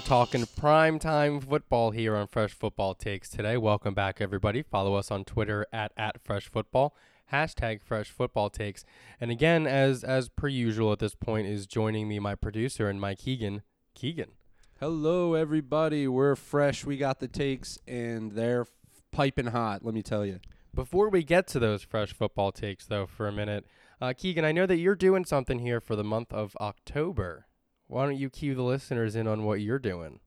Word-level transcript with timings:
are 0.00 0.06
talking 0.06 0.46
prime 0.56 0.98
time 0.98 1.40
football 1.40 1.90
here 1.90 2.16
on 2.16 2.26
Fresh 2.26 2.54
Football 2.54 2.94
Takes 2.94 3.28
today. 3.28 3.58
Welcome 3.58 3.92
back, 3.92 4.18
everybody. 4.20 4.62
Follow 4.62 4.94
us 4.94 5.10
on 5.10 5.24
Twitter 5.24 5.66
at, 5.74 5.92
at 5.94 6.22
Fresh 6.22 6.48
Football, 6.48 6.96
hashtag 7.30 7.82
Fresh 7.82 8.08
Football 8.08 8.48
Takes. 8.48 8.84
And 9.20 9.30
again, 9.30 9.66
as 9.66 10.02
as 10.02 10.30
per 10.30 10.48
usual 10.48 10.92
at 10.92 11.00
this 11.00 11.14
point, 11.14 11.48
is 11.48 11.66
joining 11.66 12.08
me 12.08 12.18
my 12.18 12.34
producer 12.34 12.88
and 12.88 12.98
Mike 12.98 13.18
Keegan. 13.18 13.62
Keegan. 13.94 14.30
Hello, 14.78 15.34
everybody. 15.34 16.08
We're 16.08 16.36
fresh. 16.36 16.86
We 16.86 16.96
got 16.96 17.20
the 17.20 17.28
takes, 17.28 17.78
and 17.86 18.32
they're 18.32 18.62
f- 18.62 18.68
piping 19.12 19.48
hot. 19.48 19.84
Let 19.84 19.92
me 19.92 20.02
tell 20.02 20.24
you. 20.24 20.40
Before 20.74 21.10
we 21.10 21.22
get 21.24 21.46
to 21.48 21.58
those 21.58 21.82
fresh 21.82 22.14
football 22.14 22.52
takes, 22.52 22.86
though, 22.86 23.06
for 23.06 23.28
a 23.28 23.32
minute, 23.32 23.66
uh, 24.00 24.14
Keegan, 24.16 24.46
I 24.46 24.52
know 24.52 24.64
that 24.66 24.78
you're 24.78 24.94
doing 24.94 25.26
something 25.26 25.58
here 25.58 25.80
for 25.80 25.94
the 25.94 26.04
month 26.04 26.32
of 26.32 26.56
October. 26.58 27.46
Why 27.90 28.04
don't 28.04 28.18
you 28.18 28.30
cue 28.30 28.54
the 28.54 28.62
listeners 28.62 29.16
in 29.16 29.26
on 29.26 29.42
what 29.42 29.60
you're 29.60 29.80
doing? 29.80 30.20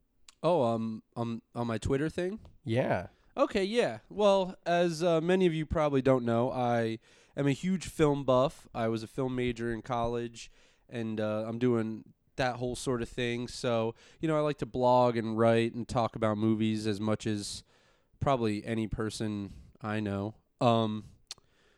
Oh, 0.44 0.64
um, 0.64 1.02
um, 1.16 1.42
on 1.56 1.66
my 1.66 1.78
Twitter 1.78 2.10
thing. 2.10 2.40
Yeah. 2.66 3.08
Okay, 3.38 3.64
yeah. 3.64 4.00
Well, 4.10 4.58
as 4.66 5.02
uh, 5.02 5.22
many 5.22 5.46
of 5.46 5.54
you 5.54 5.66
probably 5.66 6.02
don't 6.02 6.26
know, 6.26 6.52
I 6.52 7.00
am 7.38 7.48
a 7.48 7.54
huge 7.54 7.88
film 7.88 8.26
buff. 8.26 8.68
I 8.76 8.90
was 8.90 9.02
a 9.02 9.08
film 9.08 9.38
major 9.38 9.72
in 9.72 9.82
college, 9.82 10.52
and 10.90 11.22
uh, 11.22 11.46
I'm 11.48 11.58
doing 11.58 12.04
that 12.36 12.58
whole 12.58 12.76
sort 12.76 13.02
of 13.02 13.08
thing. 13.08 13.48
So, 13.48 13.96
you 14.20 14.28
know, 14.28 14.36
I 14.36 14.42
like 14.42 14.58
to 14.58 14.66
blog 14.66 15.16
and 15.16 15.38
write 15.38 15.74
and 15.74 15.88
talk 15.88 16.18
about 16.18 16.38
movies 16.38 16.86
as 16.86 17.00
much 17.00 17.26
as 17.26 17.64
probably 18.20 18.66
any 18.66 18.88
person 18.88 19.54
I 19.82 20.02
know. 20.02 20.36
Um, 20.60 21.06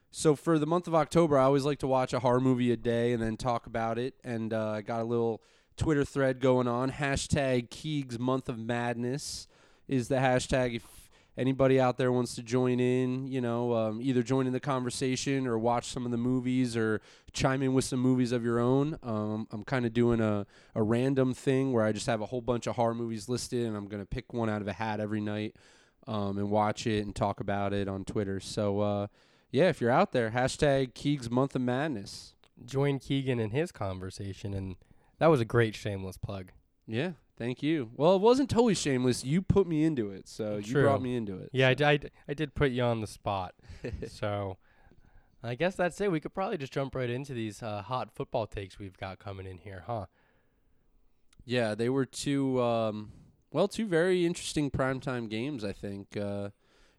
so 0.09 0.35
for 0.35 0.57
the 0.57 0.65
month 0.65 0.87
of 0.87 0.95
October, 0.95 1.37
I 1.37 1.43
always 1.43 1.63
like 1.63 1.77
to 1.79 1.87
watch 1.87 2.11
a 2.11 2.21
horror 2.21 2.41
movie 2.41 2.71
a 2.71 2.77
day 2.77 3.13
and 3.13 3.21
then 3.21 3.37
talk 3.37 3.67
about 3.67 3.99
it. 3.99 4.15
And 4.23 4.51
uh, 4.51 4.71
I 4.71 4.81
got 4.81 5.01
a 5.01 5.03
little 5.03 5.43
Twitter 5.77 6.05
thread 6.05 6.39
going 6.39 6.67
on. 6.67 6.91
Hashtag 6.91 7.69
Keegs 7.69 8.19
Month 8.19 8.49
of 8.49 8.57
Madness 8.57 9.47
is 9.87 10.07
the 10.07 10.15
hashtag. 10.15 10.75
If 10.75 11.09
anybody 11.37 11.79
out 11.79 11.97
there 11.97 12.11
wants 12.11 12.35
to 12.35 12.43
join 12.43 12.79
in, 12.79 13.27
you 13.27 13.41
know, 13.41 13.73
um, 13.73 14.01
either 14.01 14.23
join 14.23 14.47
in 14.47 14.53
the 14.53 14.59
conversation 14.59 15.47
or 15.47 15.57
watch 15.57 15.87
some 15.87 16.05
of 16.05 16.11
the 16.11 16.17
movies 16.17 16.77
or 16.77 17.01
chime 17.33 17.61
in 17.61 17.73
with 17.73 17.85
some 17.85 17.99
movies 17.99 18.31
of 18.31 18.43
your 18.43 18.59
own. 18.59 18.97
Um, 19.03 19.47
I'm 19.51 19.63
kind 19.63 19.85
of 19.85 19.93
doing 19.93 20.21
a, 20.21 20.45
a 20.73 20.81
random 20.81 21.33
thing 21.33 21.73
where 21.73 21.83
I 21.83 21.91
just 21.91 22.07
have 22.07 22.21
a 22.21 22.27
whole 22.27 22.41
bunch 22.41 22.67
of 22.67 22.75
horror 22.75 22.95
movies 22.95 23.27
listed 23.27 23.65
and 23.65 23.75
I'm 23.75 23.87
going 23.87 24.01
to 24.01 24.07
pick 24.07 24.33
one 24.33 24.49
out 24.49 24.61
of 24.61 24.67
a 24.67 24.73
hat 24.73 24.99
every 24.99 25.21
night 25.21 25.55
um, 26.07 26.37
and 26.37 26.49
watch 26.49 26.87
it 26.87 27.05
and 27.05 27.15
talk 27.15 27.39
about 27.39 27.73
it 27.73 27.87
on 27.87 28.05
Twitter. 28.05 28.39
So, 28.39 28.79
uh, 28.79 29.07
yeah, 29.51 29.69
if 29.69 29.79
you're 29.79 29.91
out 29.91 30.11
there, 30.11 30.31
hashtag 30.31 30.93
Keegs 30.93 31.29
Month 31.29 31.55
of 31.55 31.61
Madness. 31.61 32.33
Join 32.65 32.99
Keegan 32.99 33.39
in 33.39 33.51
his 33.51 33.71
conversation, 33.71 34.53
and 34.53 34.75
that 35.19 35.27
was 35.27 35.41
a 35.41 35.45
great 35.45 35.75
shameless 35.75 36.17
plug. 36.17 36.51
Yeah, 36.87 37.11
thank 37.37 37.63
you. 37.63 37.89
Well, 37.95 38.15
it 38.15 38.21
wasn't 38.21 38.49
totally 38.49 38.75
shameless. 38.75 39.23
You 39.23 39.41
put 39.41 39.67
me 39.67 39.83
into 39.83 40.11
it, 40.11 40.27
so 40.27 40.57
you 40.57 40.73
brought 40.73 41.01
me 41.01 41.15
into 41.15 41.37
it. 41.37 41.49
Yeah, 41.51 41.69
I, 41.69 41.71
so. 41.71 41.75
d- 41.75 41.83
I, 41.85 41.97
d- 41.97 42.09
I 42.27 42.33
did 42.33 42.55
put 42.55 42.71
you 42.71 42.83
on 42.83 43.01
the 43.01 43.07
spot. 43.07 43.55
so 44.07 44.57
I 45.43 45.55
guess 45.55 45.75
that's 45.75 45.99
it. 46.01 46.11
We 46.11 46.19
could 46.19 46.33
probably 46.33 46.57
just 46.57 46.73
jump 46.73 46.95
right 46.95 47.09
into 47.09 47.33
these 47.33 47.61
uh, 47.63 47.81
hot 47.81 48.11
football 48.13 48.47
takes 48.47 48.77
we've 48.79 48.97
got 48.97 49.19
coming 49.19 49.45
in 49.47 49.57
here, 49.57 49.83
huh? 49.87 50.05
Yeah, 51.45 51.75
they 51.75 51.89
were 51.89 52.05
two, 52.05 52.61
um, 52.61 53.11
well, 53.51 53.67
two 53.67 53.85
very 53.85 54.25
interesting 54.25 54.71
primetime 54.71 55.29
games, 55.29 55.63
I 55.63 55.73
think. 55.73 56.17
Uh, 56.17 56.49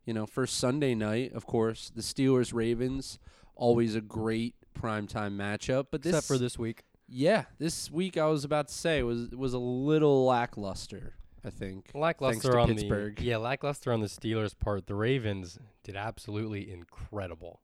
you 0.05 0.15
know, 0.15 0.25
first 0.27 0.57
Sunday 0.59 0.95
night, 0.95 1.33
of 1.33 1.47
course, 1.47 1.91
the 1.95 2.03
Steelers 2.03 2.55
Ravens, 2.55 3.19
always 3.57 3.97
a 3.97 4.01
great 4.01 4.55
primetime 4.79 5.37
matchup. 5.37 5.87
But 5.91 6.03
this, 6.03 6.15
Except 6.15 6.27
for 6.29 6.39
this 6.39 6.57
week. 6.59 6.85
Yeah, 7.09 7.45
this 7.59 7.91
week 7.91 8.17
I 8.17 8.27
was 8.27 8.45
about 8.45 8.69
to 8.69 8.75
say 8.75 9.03
was 9.03 9.31
was 9.31 9.53
a 9.53 9.59
little 9.59 10.25
lackluster. 10.27 11.15
I 11.45 11.51
think 11.51 11.93
Lackluster 11.95 12.59
on 12.59 12.69
Pittsburgh. 12.69 13.17
the 13.17 13.25
yeah, 13.27 13.37
lackluster 13.37 13.93
on 13.93 14.01
the 14.01 14.09
Steelers' 14.09 14.59
part. 14.59 14.89
The 14.89 14.97
Ravens 14.97 15.61
did 15.85 15.95
absolutely 15.95 16.73
incredible 16.73 17.61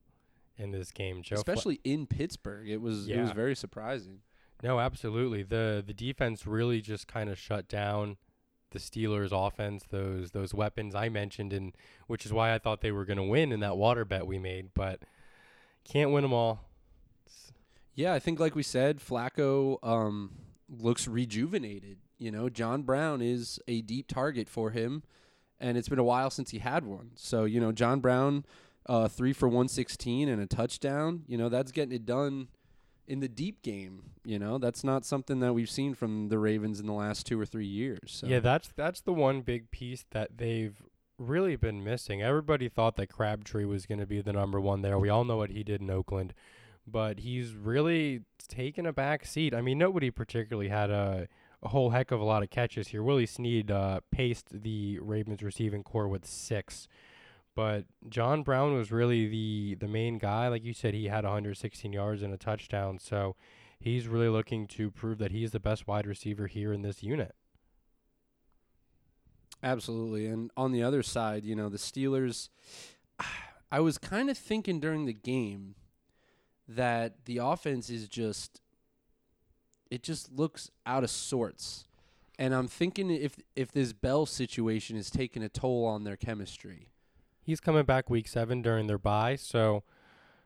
in 0.56 0.70
this 0.70 0.92
game. 0.92 1.22
Joe, 1.22 1.34
especially 1.34 1.80
in 1.82 2.06
Pittsburgh. 2.06 2.68
It 2.68 2.80
was 2.80 3.08
it 3.08 3.20
was 3.20 3.32
very 3.32 3.56
surprising. 3.56 4.20
no, 4.62 4.78
absolutely. 4.78 5.42
the 5.42 5.82
The 5.84 5.94
defense 5.94 6.46
really 6.46 6.80
just 6.80 7.08
kind 7.08 7.28
of 7.28 7.38
shut 7.38 7.66
down 7.66 8.18
the 8.70 8.78
Steelers' 8.78 9.32
offense. 9.32 9.84
Those 9.90 10.30
those 10.30 10.54
weapons 10.54 10.94
I 10.94 11.08
mentioned, 11.08 11.52
and 11.52 11.74
which 12.06 12.24
is 12.24 12.32
why 12.32 12.54
I 12.54 12.58
thought 12.58 12.82
they 12.82 12.92
were 12.92 13.04
going 13.04 13.16
to 13.16 13.24
win 13.24 13.50
in 13.50 13.58
that 13.60 13.76
water 13.76 14.04
bet 14.04 14.28
we 14.28 14.38
made, 14.38 14.70
but 14.74 15.00
can't 15.84 16.12
win 16.12 16.22
them 16.22 16.32
all. 16.32 16.60
Yeah, 17.94 18.14
I 18.14 18.18
think 18.18 18.40
like 18.40 18.54
we 18.54 18.62
said, 18.62 18.98
Flacco 18.98 19.78
um, 19.82 20.32
looks 20.68 21.06
rejuvenated. 21.06 21.98
You 22.18 22.30
know, 22.30 22.48
John 22.48 22.82
Brown 22.82 23.20
is 23.20 23.58
a 23.66 23.82
deep 23.82 24.08
target 24.08 24.48
for 24.48 24.70
him, 24.70 25.02
and 25.60 25.76
it's 25.76 25.88
been 25.88 25.98
a 25.98 26.04
while 26.04 26.30
since 26.30 26.50
he 26.50 26.58
had 26.58 26.84
one. 26.84 27.10
So 27.16 27.44
you 27.44 27.60
know, 27.60 27.72
John 27.72 28.00
Brown, 28.00 28.44
uh, 28.86 29.08
three 29.08 29.32
for 29.32 29.48
one 29.48 29.68
sixteen 29.68 30.28
and 30.28 30.40
a 30.40 30.46
touchdown. 30.46 31.24
You 31.26 31.36
know, 31.36 31.48
that's 31.48 31.72
getting 31.72 31.94
it 31.94 32.06
done 32.06 32.48
in 33.06 33.20
the 33.20 33.28
deep 33.28 33.62
game. 33.62 34.04
You 34.24 34.38
know, 34.38 34.58
that's 34.58 34.84
not 34.84 35.04
something 35.04 35.40
that 35.40 35.52
we've 35.52 35.70
seen 35.70 35.94
from 35.94 36.28
the 36.28 36.38
Ravens 36.38 36.80
in 36.80 36.86
the 36.86 36.92
last 36.92 37.26
two 37.26 37.40
or 37.40 37.44
three 37.44 37.66
years. 37.66 37.98
So. 38.06 38.26
Yeah, 38.26 38.40
that's 38.40 38.72
that's 38.76 39.00
the 39.00 39.12
one 39.12 39.40
big 39.42 39.70
piece 39.70 40.04
that 40.12 40.38
they've 40.38 40.80
really 41.18 41.56
been 41.56 41.84
missing. 41.84 42.22
Everybody 42.22 42.68
thought 42.68 42.96
that 42.96 43.08
Crabtree 43.08 43.64
was 43.64 43.86
going 43.86 44.00
to 44.00 44.06
be 44.06 44.20
the 44.20 44.32
number 44.32 44.60
one 44.60 44.82
there. 44.82 44.98
We 44.98 45.08
all 45.08 45.24
know 45.24 45.36
what 45.36 45.50
he 45.50 45.62
did 45.62 45.80
in 45.80 45.90
Oakland, 45.90 46.34
but 46.86 47.20
he's 47.20 47.54
really 47.54 48.22
taken 48.48 48.86
a 48.86 48.92
back 48.92 49.24
seat. 49.24 49.54
I 49.54 49.60
mean, 49.60 49.78
nobody 49.78 50.10
particularly 50.10 50.68
had 50.68 50.90
a, 50.90 51.28
a 51.62 51.68
whole 51.68 51.90
heck 51.90 52.10
of 52.10 52.20
a 52.20 52.24
lot 52.24 52.42
of 52.42 52.50
catches 52.50 52.88
here. 52.88 53.02
Willie 53.02 53.26
Snead 53.26 53.70
uh, 53.70 54.00
paced 54.10 54.62
the 54.62 54.98
Ravens 55.00 55.42
receiving 55.42 55.82
corps 55.82 56.08
with 56.08 56.26
six. 56.26 56.88
But 57.54 57.84
John 58.08 58.42
Brown 58.42 58.74
was 58.74 58.90
really 58.90 59.28
the 59.28 59.76
the 59.78 59.88
main 59.88 60.18
guy. 60.18 60.48
Like 60.48 60.64
you 60.64 60.72
said, 60.72 60.94
he 60.94 61.08
had 61.08 61.24
116 61.24 61.92
yards 61.92 62.22
and 62.22 62.32
a 62.32 62.38
touchdown. 62.38 62.98
So 62.98 63.36
he's 63.78 64.08
really 64.08 64.28
looking 64.28 64.66
to 64.68 64.90
prove 64.90 65.18
that 65.18 65.32
he's 65.32 65.50
the 65.50 65.60
best 65.60 65.86
wide 65.86 66.06
receiver 66.06 66.46
here 66.46 66.72
in 66.72 66.82
this 66.82 67.02
unit. 67.02 67.34
Absolutely. 69.62 70.26
And 70.26 70.50
on 70.56 70.72
the 70.72 70.82
other 70.82 71.02
side, 71.02 71.44
you 71.44 71.54
know, 71.54 71.68
the 71.68 71.78
Steelers, 71.78 72.48
I 73.72 73.80
was 73.80 73.98
kind 73.98 74.28
of 74.30 74.36
thinking 74.36 74.80
during 74.80 75.04
the 75.06 75.12
game 75.12 75.74
that 76.76 77.24
the 77.24 77.38
offense 77.38 77.90
is 77.90 78.08
just, 78.08 78.60
it 79.90 80.02
just 80.02 80.32
looks 80.32 80.70
out 80.86 81.04
of 81.04 81.10
sorts. 81.10 81.86
And 82.38 82.54
I'm 82.54 82.66
thinking 82.68 83.10
if 83.10 83.36
if 83.54 83.70
this 83.72 83.92
Bell 83.92 84.26
situation 84.26 84.96
is 84.96 85.10
taking 85.10 85.42
a 85.42 85.48
toll 85.48 85.84
on 85.84 86.04
their 86.04 86.16
chemistry. 86.16 86.88
He's 87.42 87.60
coming 87.60 87.84
back 87.84 88.08
week 88.08 88.26
seven 88.26 88.62
during 88.62 88.86
their 88.86 88.98
bye, 88.98 89.36
so 89.36 89.82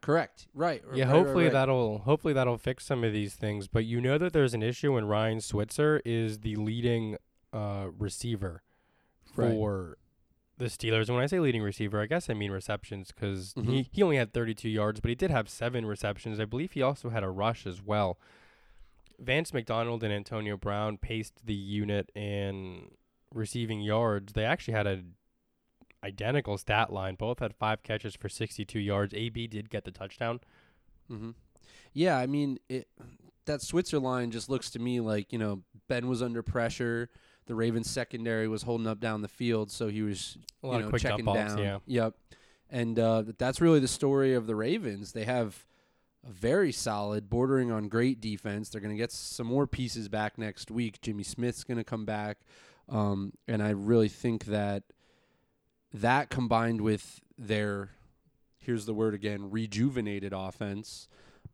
Correct. 0.03 0.47
Right. 0.55 0.83
yeah, 0.95 1.05
right, 1.05 1.09
right, 1.13 1.17
hopefully 1.17 1.45
right. 1.45 1.53
that'll 1.53 1.99
hopefully 1.99 2.35
that'll 2.35 2.59
fix 2.59 2.85
some 2.85 3.03
of 3.03 3.13
these 3.13 3.35
things. 3.35 3.67
But 3.69 3.85
you 3.85 4.01
know 4.01 4.19
that 4.19 4.33
there's 4.33 4.55
an 4.55 4.63
issue 4.63 4.95
when 4.95 5.07
Ryan 5.07 5.41
Switzer 5.41 6.03
is 6.05 6.41
the 6.41 6.57
leading 6.57 7.17
uh, 7.53 7.87
receiver 7.99 8.63
Right. 9.35 9.51
for 9.51 9.99
the 10.59 10.67
Steelers. 10.67 11.07
And 11.09 11.15
when 11.17 11.23
I 11.23 11.27
say 11.27 11.39
leading 11.41 11.63
receiver, 11.63 12.01
I 12.01 12.07
guess 12.07 12.31
I 12.31 12.35
mean 12.35 12.51
receptions 12.51 13.13
because 13.13 13.53
Mhm. 13.55 13.67
he 13.69 13.89
he 13.93 14.03
only 14.03 14.17
had 14.17 14.33
32 14.33 14.69
yards, 14.69 15.01
but 15.01 15.09
he 15.11 15.15
did 15.15 15.31
have 15.31 15.49
seven 15.49 15.85
receptions. 15.87 16.41
I 16.41 16.45
believe 16.47 16.73
he 16.73 16.83
also 16.83 17.11
had 17.11 17.23
a 17.23 17.31
rush 17.31 17.67
as 17.67 17.83
well. 17.83 18.19
Vance 19.19 19.53
McDonald 19.55 20.03
and 20.03 20.13
Antonio 20.13 20.57
Brown 20.57 20.99
paced 20.99 21.45
the 21.47 21.55
unit 21.55 22.11
in 22.15 22.91
receiving 23.33 23.81
yards. 23.81 24.33
They 24.35 24.45
actually 24.45 24.75
had 24.75 24.87
a 24.87 25.03
identical 26.05 26.57
stat 26.59 26.93
line. 26.93 27.15
Both 27.17 27.39
had 27.41 27.55
five 27.55 27.83
catches 27.83 28.15
for 28.15 28.29
62 28.29 28.79
yards. 28.79 29.13
AB 29.15 29.47
did 29.47 29.71
get 29.71 29.85
the 29.85 29.91
touchdown. 29.91 30.41
Mm-hmm. 31.11 31.31
Yeah, 31.93 32.19
I 32.19 32.27
mean, 32.27 32.59
it, 32.69 32.89
that 33.47 33.63
Switzer 33.63 33.99
line 33.99 34.31
just 34.31 34.49
looks 34.51 34.71
to 34.73 34.79
me 34.79 35.01
like 35.01 35.33
you 35.33 35.39
know 35.39 35.63
Ben 35.89 36.09
was 36.09 36.23
under 36.23 36.43
pressure. 36.43 37.09
The 37.47 37.55
Ravens 37.55 37.89
secondary 37.89 38.49
was 38.49 38.63
holding 38.63 38.87
up 38.87 39.01
down 39.01 39.23
the 39.23 39.29
field, 39.29 39.71
so 39.71 39.89
he 39.89 40.03
was 40.03 40.37
A 40.63 40.67
lot 40.67 40.73
you 40.73 40.79
of 40.79 40.85
know 40.85 40.91
quick 40.91 41.03
checking 41.03 41.25
down. 41.25 41.59
yeah. 41.59 41.79
Yep, 41.87 42.15
and 42.71 42.99
uh, 42.99 43.23
that's 43.39 43.61
really 43.61 43.81
the 43.81 43.89
story 43.89 44.35
of 44.35 44.47
the 44.47 44.55
Ravens. 44.57 45.13
They 45.13 45.25
have 45.25 45.65
a 46.27 46.31
very 46.31 46.73
solid, 46.73 47.31
bordering 47.31 47.71
on 47.71 47.89
great 47.89 48.21
defense. 48.21 48.69
They're 48.69 48.81
going 48.81 48.95
to 48.95 48.99
get 48.99 49.13
some 49.13 49.47
more 49.47 49.67
pieces 49.67 50.09
back 50.09 50.39
next 50.39 50.71
week. 50.71 51.01
Jimmy 51.01 51.23
Smith's 51.23 51.63
going 51.63 51.79
to 51.79 51.85
come 51.85 52.05
back, 52.05 52.39
um, 52.89 53.33
and 53.47 53.63
I 53.63 53.71
really 53.71 54.09
think 54.09 54.47
that 54.47 54.83
that 55.93 56.29
combined 56.31 56.81
with 56.81 57.21
their 57.39 57.91
here's 58.59 58.87
the 58.87 58.95
word 58.95 59.15
again 59.15 59.51
rejuvenated 59.51 60.33
offense 60.33 61.07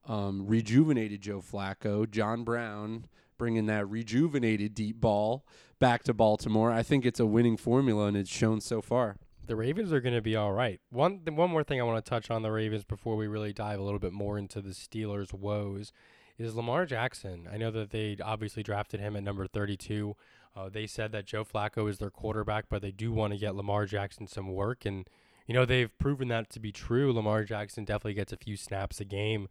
um, 0.08 0.46
rejuvenated 0.46 1.20
Joe 1.20 1.40
Flacco, 1.42 2.10
John 2.10 2.44
Brown 2.44 3.06
bringing 3.38 3.66
that 3.66 3.88
rejuvenated 3.88 4.74
deep 4.74 5.00
ball 5.00 5.44
back 5.82 6.04
to 6.04 6.14
Baltimore. 6.14 6.70
I 6.70 6.84
think 6.84 7.04
it's 7.04 7.18
a 7.18 7.26
winning 7.26 7.56
formula, 7.56 8.06
and 8.06 8.16
it's 8.16 8.30
shown 8.30 8.60
so 8.60 8.80
far. 8.80 9.16
The 9.44 9.56
Ravens 9.56 9.92
are 9.92 10.00
going 10.00 10.14
to 10.14 10.22
be 10.22 10.36
all 10.36 10.52
right. 10.52 10.80
One 10.90 11.18
th- 11.24 11.36
one 11.36 11.50
more 11.50 11.64
thing 11.64 11.80
I 11.80 11.84
want 11.84 12.02
to 12.02 12.08
touch 12.08 12.30
on 12.30 12.42
the 12.42 12.52
Ravens 12.52 12.84
before 12.84 13.16
we 13.16 13.26
really 13.26 13.52
dive 13.52 13.80
a 13.80 13.82
little 13.82 13.98
bit 13.98 14.12
more 14.12 14.38
into 14.38 14.60
the 14.60 14.70
Steelers' 14.70 15.34
woes 15.34 15.92
is 16.38 16.54
Lamar 16.54 16.86
Jackson. 16.86 17.48
I 17.52 17.56
know 17.56 17.72
that 17.72 17.90
they 17.90 18.16
obviously 18.22 18.62
drafted 18.62 19.00
him 19.00 19.16
at 19.16 19.24
number 19.24 19.48
32. 19.48 20.14
Uh, 20.54 20.68
they 20.68 20.86
said 20.86 21.10
that 21.12 21.26
Joe 21.26 21.44
Flacco 21.44 21.90
is 21.90 21.98
their 21.98 22.10
quarterback, 22.10 22.66
but 22.68 22.80
they 22.80 22.92
do 22.92 23.10
want 23.10 23.32
to 23.32 23.38
get 23.38 23.56
Lamar 23.56 23.84
Jackson 23.84 24.28
some 24.28 24.52
work. 24.52 24.86
And, 24.86 25.10
you 25.48 25.54
know, 25.54 25.64
they've 25.64 25.98
proven 25.98 26.28
that 26.28 26.48
to 26.50 26.60
be 26.60 26.70
true. 26.70 27.12
Lamar 27.12 27.42
Jackson 27.42 27.84
definitely 27.84 28.14
gets 28.14 28.32
a 28.32 28.36
few 28.36 28.56
snaps 28.56 29.00
a 29.00 29.04
game, 29.04 29.48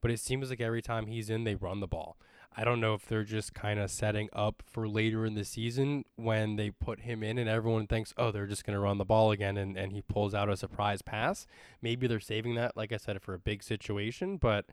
but 0.00 0.10
it 0.10 0.18
seems 0.18 0.48
like 0.48 0.62
every 0.62 0.80
time 0.80 1.08
he's 1.08 1.28
in, 1.28 1.44
they 1.44 1.54
run 1.54 1.80
the 1.80 1.86
ball. 1.86 2.16
I 2.56 2.62
don't 2.62 2.80
know 2.80 2.94
if 2.94 3.06
they're 3.06 3.24
just 3.24 3.52
kind 3.52 3.80
of 3.80 3.90
setting 3.90 4.28
up 4.32 4.62
for 4.64 4.88
later 4.88 5.26
in 5.26 5.34
the 5.34 5.44
season 5.44 6.04
when 6.14 6.54
they 6.54 6.70
put 6.70 7.00
him 7.00 7.24
in 7.24 7.36
and 7.36 7.48
everyone 7.48 7.88
thinks, 7.88 8.14
oh, 8.16 8.30
they're 8.30 8.46
just 8.46 8.64
going 8.64 8.74
to 8.74 8.80
run 8.80 8.98
the 8.98 9.04
ball 9.04 9.32
again 9.32 9.56
and, 9.56 9.76
and 9.76 9.92
he 9.92 10.02
pulls 10.02 10.34
out 10.34 10.48
a 10.48 10.56
surprise 10.56 11.02
pass. 11.02 11.46
Maybe 11.82 12.06
they're 12.06 12.20
saving 12.20 12.54
that, 12.54 12.76
like 12.76 12.92
I 12.92 12.98
said, 12.98 13.20
for 13.22 13.34
a 13.34 13.40
big 13.40 13.64
situation. 13.64 14.36
But 14.36 14.66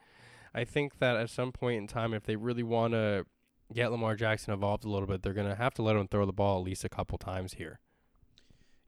I 0.54 0.63
think 0.63 1.00
that 1.00 1.16
at 1.16 1.31
some 1.31 1.51
point 1.51 1.80
in 1.80 1.88
time, 1.88 2.13
if 2.13 2.24
they 2.24 2.36
really 2.36 2.63
want 2.63 2.94
to 2.94 3.25
get 3.74 3.92
Lamar 3.92 4.16
Jackson 4.16 4.54
involved 4.54 4.86
a 4.86 4.89
little 4.89 5.07
bit, 5.07 5.24
they're 5.24 5.33
going 5.33 5.50
to 5.50 5.56
have 5.56 5.74
to 5.75 5.81
let 5.81 5.95
him 5.95 6.07
throw 6.07 6.28
the 6.28 6.31
ball 6.31 6.60
at 6.60 6.66
least 6.66 6.83
a 6.83 6.89
couple 6.89 7.18
times 7.18 7.54
here. 7.54 7.80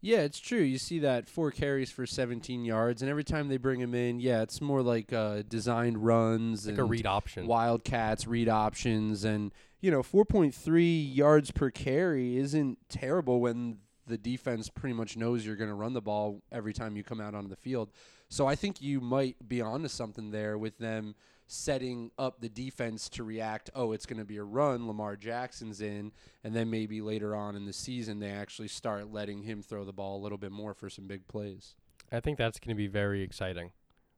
Yeah, 0.04 0.20
it's 0.20 0.40
true. 0.40 0.60
You 0.60 0.78
see 0.80 1.00
that 1.00 1.30
four 1.30 1.50
carries 1.50 1.90
for 1.90 2.06
17 2.06 2.66
yards, 2.66 3.02
and 3.02 3.10
every 3.10 3.24
time 3.24 3.48
they 3.48 3.56
bring 3.56 3.80
him 3.80 3.96
in, 3.96 4.20
yeah, 4.20 4.42
it's 4.42 4.60
more 4.60 4.82
like 4.82 5.14
uh, 5.14 5.44
designed 5.48 6.04
runs 6.06 6.66
Like 6.66 6.72
and 6.74 6.80
a 6.80 6.84
read 6.84 7.06
option. 7.06 7.48
wildcats, 7.48 8.28
read 8.28 8.50
options, 8.50 9.24
and 9.24 9.54
you 9.80 9.92
know, 9.92 10.04
4.3 10.04 11.16
yards 11.16 11.52
per 11.52 11.72
carry 11.72 12.36
isn't 12.38 12.80
terrible 12.90 13.40
when 13.40 13.78
the 14.06 14.18
defense 14.18 14.70
pretty 14.70 14.94
much 14.94 15.16
knows 15.16 15.46
you're 15.46 15.56
going 15.56 15.70
to 15.70 15.74
run 15.76 15.94
the 15.94 16.02
ball 16.02 16.42
every 16.52 16.74
time 16.74 16.98
you 16.98 17.04
come 17.04 17.22
out 17.22 17.34
onto 17.34 17.50
the 17.50 17.56
field. 17.56 17.90
So 18.28 18.46
I 18.46 18.56
think 18.56 18.82
you 18.82 19.00
might 19.00 19.48
be 19.48 19.62
onto 19.62 19.88
something 19.88 20.32
there 20.32 20.58
with 20.58 20.80
them 20.80 21.16
setting 21.54 22.12
up 22.18 22.42
the 22.42 22.50
defense 22.50 23.08
to 23.10 23.24
react. 23.24 23.70
Oh, 23.76 23.92
it's 23.92 24.06
going 24.06 24.20
to 24.20 24.26
be 24.26 24.38
a 24.38 24.44
run. 24.44 24.88
Lamar 24.88 25.16
Jackson's 25.16 25.82
in, 25.82 26.12
and 26.44 26.56
then 26.56 26.70
maybe 26.70 27.02
later 27.02 27.36
on 27.36 27.56
in 27.56 27.66
the 27.66 27.74
season 27.74 28.20
they 28.20 28.32
actually 28.32 28.68
start 28.68 29.12
letting 29.12 29.44
him 29.44 29.62
throw 29.62 29.86
the 29.86 29.94
ball 29.94 30.18
a 30.18 30.24
little 30.24 30.38
bit 30.38 30.52
more 30.52 30.74
for 30.74 30.90
some 30.90 31.08
big 31.08 31.28
plays. 31.28 31.76
I 32.12 32.20
think 32.20 32.38
that's 32.38 32.60
going 32.60 32.76
to 32.76 32.76
be 32.76 32.88
very 32.88 33.22
exciting 33.22 33.72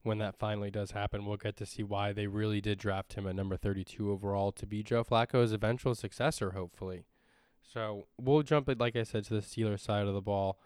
when 0.03 0.17
that 0.19 0.37
finally 0.37 0.71
does 0.71 0.91
happen. 0.91 1.25
We'll 1.25 1.37
get 1.37 1.57
to 1.57 1.65
see 1.65 1.83
why 1.83 2.13
they 2.13 2.27
really 2.27 2.61
did 2.61 2.77
draft 2.77 3.13
him 3.13 3.27
at 3.27 3.35
number 3.35 3.57
32 3.57 4.11
overall 4.11 4.51
to 4.53 4.65
be 4.65 4.83
Joe 4.83 5.03
Flacco's 5.03 5.51
eventual 5.51 5.95
successor, 5.95 6.51
hopefully. 6.51 7.05
So 7.61 8.07
we'll 8.17 8.43
jump 8.43 8.69
it, 8.69 8.79
like 8.79 8.95
I 8.95 9.03
said, 9.03 9.25
to 9.25 9.33
the 9.33 9.41
Steelers 9.41 9.81
side 9.81 10.07
of 10.07 10.13
the 10.13 10.21
ball. 10.21 10.59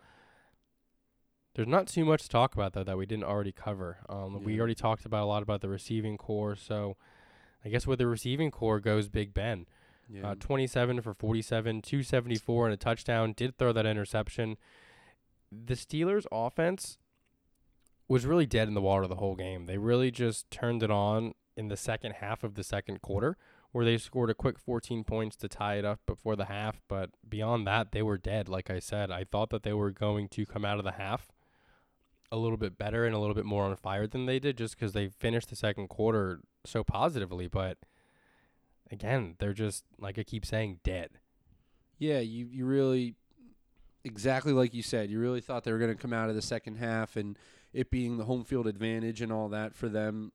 There's 1.59 1.67
not 1.67 1.87
too 1.87 2.05
much 2.05 2.23
to 2.23 2.29
talk 2.29 2.53
about 2.53 2.71
though 2.71 2.85
that 2.85 2.97
we 2.97 3.05
didn't 3.05 3.25
already 3.25 3.51
cover. 3.51 3.97
Um, 4.07 4.45
We 4.45 4.57
already 4.57 4.75
talked 4.75 5.05
about 5.05 5.23
a 5.23 5.25
lot 5.25 5.43
about 5.43 5.59
the 5.59 5.67
receiving 5.67 6.17
corps, 6.17 6.55
so 6.55 6.95
I 7.65 7.67
guess 7.67 7.85
with 7.85 7.99
the 7.99 8.07
receiving 8.07 8.49
corps 8.49 8.79
goes 8.79 9.09
Big 9.09 9.33
Ben. 9.33 9.65
Yeah. 10.07 10.29
Uh, 10.29 10.35
27 10.35 11.01
for 11.01 11.13
47, 11.13 11.81
274 11.81 12.67
and 12.67 12.73
a 12.73 12.77
touchdown. 12.77 13.33
Did 13.35 13.57
throw 13.57 13.73
that 13.73 13.85
interception. 13.85 14.55
The 15.51 15.73
Steelers' 15.73 16.25
offense 16.31 16.97
was 18.07 18.25
really 18.25 18.45
dead 18.45 18.69
in 18.69 18.73
the 18.73 18.81
water 18.81 19.05
the 19.05 19.15
whole 19.15 19.35
game. 19.35 19.65
They 19.65 19.77
really 19.77 20.11
just 20.11 20.49
turned 20.49 20.81
it 20.81 20.89
on 20.89 21.33
in 21.57 21.67
the 21.67 21.75
second 21.75 22.13
half 22.21 22.41
of 22.41 22.55
the 22.55 22.63
second 22.63 23.01
quarter, 23.01 23.35
where 23.73 23.83
they 23.83 23.97
scored 23.97 24.29
a 24.29 24.33
quick 24.33 24.57
14 24.57 25.03
points 25.03 25.35
to 25.35 25.49
tie 25.49 25.75
it 25.75 25.83
up 25.83 25.99
before 26.07 26.37
the 26.37 26.45
half. 26.45 26.79
But 26.87 27.09
beyond 27.27 27.67
that, 27.67 27.91
they 27.91 28.01
were 28.01 28.17
dead. 28.17 28.47
Like 28.47 28.69
I 28.69 28.79
said, 28.79 29.11
I 29.11 29.25
thought 29.25 29.49
that 29.49 29.63
they 29.63 29.73
were 29.73 29.91
going 29.91 30.29
to 30.29 30.45
come 30.45 30.63
out 30.63 30.77
of 30.77 30.85
the 30.85 30.93
half 30.93 31.27
a 32.31 32.37
little 32.37 32.57
bit 32.57 32.77
better 32.77 33.05
and 33.05 33.15
a 33.15 33.19
little 33.19 33.35
bit 33.35 33.45
more 33.45 33.63
on 33.63 33.75
fire 33.75 34.07
than 34.07 34.25
they 34.25 34.39
did, 34.39 34.57
just 34.57 34.77
because 34.77 34.93
they 34.93 35.07
finished 35.07 35.49
the 35.49 35.55
second 35.55 35.87
quarter 35.87 36.41
so 36.65 36.83
positively. 36.83 37.47
But 37.47 37.77
again, 38.91 39.35
they're 39.39 39.53
just 39.53 39.83
like 39.99 40.19
I 40.19 40.23
keep 40.23 40.45
saying, 40.45 40.79
dead. 40.83 41.19
Yeah, 41.97 42.19
you 42.19 42.47
you 42.51 42.65
really 42.65 43.15
exactly 44.03 44.53
like 44.53 44.73
you 44.73 44.83
said. 44.83 45.09
You 45.09 45.19
really 45.19 45.41
thought 45.41 45.63
they 45.63 45.71
were 45.71 45.79
going 45.79 45.95
to 45.95 46.01
come 46.01 46.13
out 46.13 46.29
of 46.29 46.35
the 46.35 46.41
second 46.41 46.75
half 46.75 47.15
and 47.15 47.37
it 47.73 47.91
being 47.91 48.17
the 48.17 48.25
home 48.25 48.43
field 48.43 48.67
advantage 48.67 49.21
and 49.21 49.31
all 49.31 49.49
that 49.49 49.75
for 49.75 49.89
them. 49.89 50.31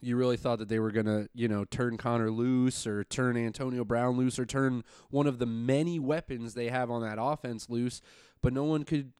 You 0.00 0.16
really 0.16 0.36
thought 0.36 0.58
that 0.58 0.68
they 0.68 0.78
were 0.78 0.90
going 0.90 1.06
to, 1.06 1.28
you 1.34 1.48
know, 1.48 1.64
turn 1.64 1.96
Connor 1.96 2.30
loose 2.30 2.86
or 2.86 3.04
turn 3.04 3.36
Antonio 3.36 3.84
Brown 3.84 4.16
loose 4.16 4.38
or 4.38 4.44
turn 4.44 4.84
one 5.10 5.26
of 5.26 5.38
the 5.38 5.46
many 5.46 5.98
weapons 5.98 6.54
they 6.54 6.68
have 6.68 6.90
on 6.90 7.02
that 7.02 7.18
offense 7.18 7.70
loose, 7.70 8.02
but 8.42 8.52
no 8.52 8.64
one 8.64 8.84
could 8.84 9.12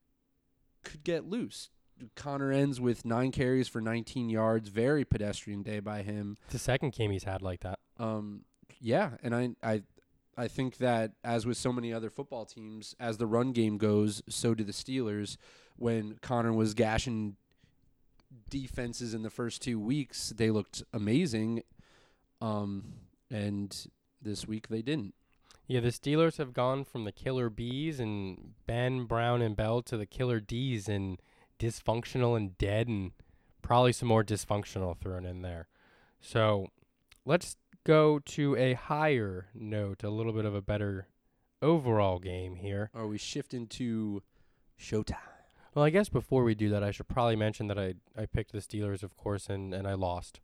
could 0.84 1.04
get 1.04 1.24
loose. 1.24 1.70
Connor 2.16 2.50
ends 2.50 2.80
with 2.80 3.04
9 3.04 3.30
carries 3.30 3.68
for 3.68 3.80
19 3.80 4.28
yards, 4.28 4.68
very 4.68 5.04
pedestrian 5.04 5.62
day 5.62 5.80
by 5.80 6.02
him. 6.02 6.36
It's 6.44 6.54
the 6.54 6.58
second 6.58 6.92
game 6.92 7.10
he's 7.10 7.24
had 7.24 7.40
like 7.40 7.60
that. 7.60 7.78
Um, 7.98 8.44
yeah, 8.80 9.10
and 9.22 9.34
I, 9.34 9.50
I, 9.62 9.82
I 10.36 10.48
think 10.48 10.78
that 10.78 11.12
as 11.22 11.46
with 11.46 11.56
so 11.56 11.72
many 11.72 11.92
other 11.92 12.10
football 12.10 12.44
teams, 12.44 12.94
as 12.98 13.18
the 13.18 13.26
run 13.26 13.52
game 13.52 13.78
goes, 13.78 14.22
so 14.28 14.54
do 14.54 14.64
the 14.64 14.72
Steelers. 14.72 15.36
When 15.76 16.18
Connor 16.20 16.52
was 16.52 16.74
gashing 16.74 17.36
defenses 18.50 19.14
in 19.14 19.22
the 19.22 19.30
first 19.30 19.62
two 19.62 19.78
weeks, 19.78 20.32
they 20.36 20.50
looked 20.50 20.82
amazing. 20.92 21.62
Um, 22.40 22.94
and 23.30 23.86
this 24.20 24.46
week 24.46 24.68
they 24.68 24.82
didn't. 24.82 25.14
Yeah, 25.66 25.80
the 25.80 25.88
Steelers 25.88 26.36
have 26.36 26.52
gone 26.52 26.84
from 26.84 27.04
the 27.04 27.12
killer 27.12 27.48
bees 27.48 27.98
and 27.98 28.52
Ben, 28.66 29.04
Brown, 29.04 29.40
and 29.40 29.56
Bell 29.56 29.80
to 29.82 29.96
the 29.96 30.06
killer 30.06 30.38
D's 30.38 30.88
and 30.88 31.20
dysfunctional 31.58 32.36
and 32.36 32.56
dead 32.58 32.86
and 32.88 33.12
probably 33.62 33.92
some 33.92 34.08
more 34.08 34.22
dysfunctional 34.22 34.96
thrown 34.96 35.24
in 35.24 35.40
there. 35.40 35.68
So 36.20 36.68
let's 37.24 37.56
go 37.84 38.18
to 38.18 38.56
a 38.56 38.74
higher 38.74 39.46
note, 39.54 40.02
a 40.02 40.10
little 40.10 40.32
bit 40.32 40.44
of 40.44 40.54
a 40.54 40.62
better 40.62 41.08
overall 41.62 42.18
game 42.18 42.56
here. 42.56 42.90
Are 42.94 43.06
we 43.06 43.16
shifting 43.16 43.66
to 43.68 44.22
Showtime? 44.78 45.16
Well, 45.74 45.84
I 45.84 45.90
guess 45.90 46.08
before 46.08 46.44
we 46.44 46.54
do 46.54 46.68
that, 46.70 46.84
I 46.84 46.90
should 46.90 47.08
probably 47.08 47.36
mention 47.36 47.68
that 47.68 47.78
I, 47.78 47.94
I 48.16 48.26
picked 48.26 48.52
the 48.52 48.58
Steelers, 48.58 49.02
of 49.02 49.16
course, 49.16 49.48
and, 49.48 49.72
and 49.72 49.88
I 49.88 49.94
lost. 49.94 50.40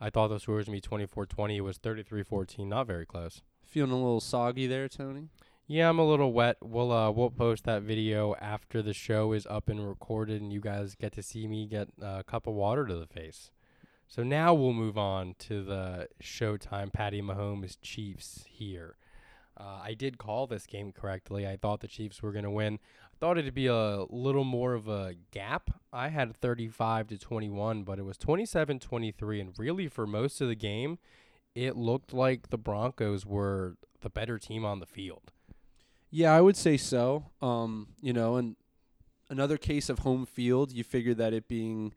I 0.00 0.10
thought 0.10 0.28
the 0.28 0.38
score 0.38 0.56
was 0.56 0.66
going 0.66 0.80
to 0.80 0.82
be 0.82 0.88
24 0.88 1.26
20. 1.26 1.56
It 1.56 1.60
was 1.60 1.78
33 1.78 2.22
14. 2.22 2.68
Not 2.68 2.86
very 2.86 3.06
close. 3.06 3.42
Feeling 3.64 3.92
a 3.92 3.96
little 3.96 4.20
soggy 4.20 4.66
there, 4.66 4.88
Tony? 4.88 5.28
Yeah, 5.66 5.88
I'm 5.88 5.98
a 5.98 6.06
little 6.06 6.32
wet. 6.32 6.58
We'll 6.62 6.92
uh 6.92 7.10
we'll 7.10 7.30
post 7.30 7.64
that 7.64 7.82
video 7.82 8.34
after 8.34 8.82
the 8.82 8.92
show 8.92 9.32
is 9.32 9.46
up 9.46 9.70
and 9.70 9.88
recorded, 9.88 10.42
and 10.42 10.52
you 10.52 10.60
guys 10.60 10.94
get 10.94 11.12
to 11.14 11.22
see 11.22 11.46
me 11.46 11.66
get 11.66 11.88
a 12.02 12.22
cup 12.22 12.46
of 12.46 12.52
water 12.54 12.86
to 12.86 12.94
the 12.94 13.06
face. 13.06 13.50
So 14.06 14.22
now 14.22 14.52
we'll 14.52 14.74
move 14.74 14.98
on 14.98 15.34
to 15.40 15.64
the 15.64 16.08
Showtime 16.22 16.92
Patty 16.92 17.22
Mahomes 17.22 17.78
Chiefs 17.80 18.44
here. 18.46 18.96
Uh, 19.56 19.80
I 19.82 19.94
did 19.94 20.18
call 20.18 20.46
this 20.46 20.66
game 20.66 20.92
correctly. 20.92 21.46
I 21.46 21.56
thought 21.56 21.80
the 21.80 21.88
Chiefs 21.88 22.22
were 22.22 22.32
going 22.32 22.44
to 22.44 22.50
win. 22.50 22.78
I 23.12 23.16
thought 23.20 23.38
it'd 23.38 23.54
be 23.54 23.68
a 23.68 24.04
little 24.08 24.44
more 24.44 24.74
of 24.74 24.88
a 24.88 25.14
gap. 25.30 25.70
I 25.92 26.08
had 26.08 26.36
35 26.36 27.08
to 27.08 27.18
21, 27.18 27.84
but 27.84 27.98
it 27.98 28.04
was 28.04 28.18
27-23 28.18 29.40
and 29.40 29.54
really 29.56 29.88
for 29.88 30.06
most 30.06 30.40
of 30.40 30.48
the 30.48 30.56
game, 30.56 30.98
it 31.54 31.76
looked 31.76 32.12
like 32.12 32.50
the 32.50 32.58
Broncos 32.58 33.24
were 33.24 33.76
the 34.00 34.10
better 34.10 34.38
team 34.38 34.64
on 34.64 34.80
the 34.80 34.86
field. 34.86 35.32
Yeah, 36.10 36.32
I 36.32 36.40
would 36.40 36.56
say 36.56 36.76
so. 36.76 37.26
Um, 37.40 37.88
you 38.00 38.12
know, 38.12 38.36
and 38.36 38.56
another 39.30 39.56
case 39.56 39.88
of 39.88 40.00
home 40.00 40.26
field, 40.26 40.72
you 40.72 40.84
figure 40.84 41.14
that 41.14 41.32
it 41.32 41.48
being 41.48 41.92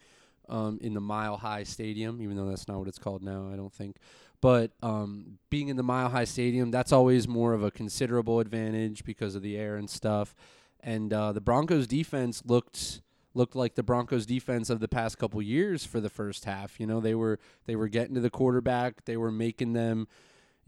um, 0.50 0.80
in 0.82 0.94
the 0.94 1.02
Mile 1.02 1.38
High 1.38 1.64
Stadium, 1.64 2.22
even 2.22 2.36
though 2.36 2.48
that's 2.48 2.68
not 2.68 2.80
what 2.80 2.88
it's 2.88 3.00
called 3.00 3.22
now, 3.22 3.50
I 3.52 3.56
don't 3.56 3.74
think. 3.74 3.98
But 4.42 4.72
um, 4.84 5.40
being 5.50 5.70
in 5.70 5.78
the 5.78 5.84
Mile 5.84 6.10
High 6.10 6.26
Stadium, 6.26 6.70
that's 6.70 6.92
always 6.92 7.28
more 7.28 7.54
of 7.54 7.64
a 7.64 7.72
considerable 7.72 8.40
advantage 8.40 9.04
because 9.04 9.36
of 9.36 9.42
the 9.42 9.58
air 9.58 9.78
and 9.78 9.90
stuff. 9.90 10.36
And 10.80 11.12
uh, 11.12 11.32
the 11.32 11.42
Broncos 11.42 11.88
defense 11.88 12.44
looked 12.46 13.02
looked 13.34 13.56
like 13.56 13.76
the 13.76 13.84
Broncos 13.84 14.26
defense 14.26 14.70
of 14.70 14.80
the 14.80 14.88
past 14.88 15.20
couple 15.20 15.40
years 15.42 15.86
for 15.86 16.00
the 16.00 16.10
first 16.10 16.46
half. 16.46 16.80
You 16.80 16.88
know, 16.88 17.00
they 17.00 17.16
were 17.16 17.40
they 17.66 17.76
were 17.76 17.88
getting 17.88 18.16
to 18.16 18.22
the 18.22 18.30
quarterback, 18.30 19.06
they 19.06 19.18
were 19.18 19.32
making 19.32 19.74
them 19.74 20.08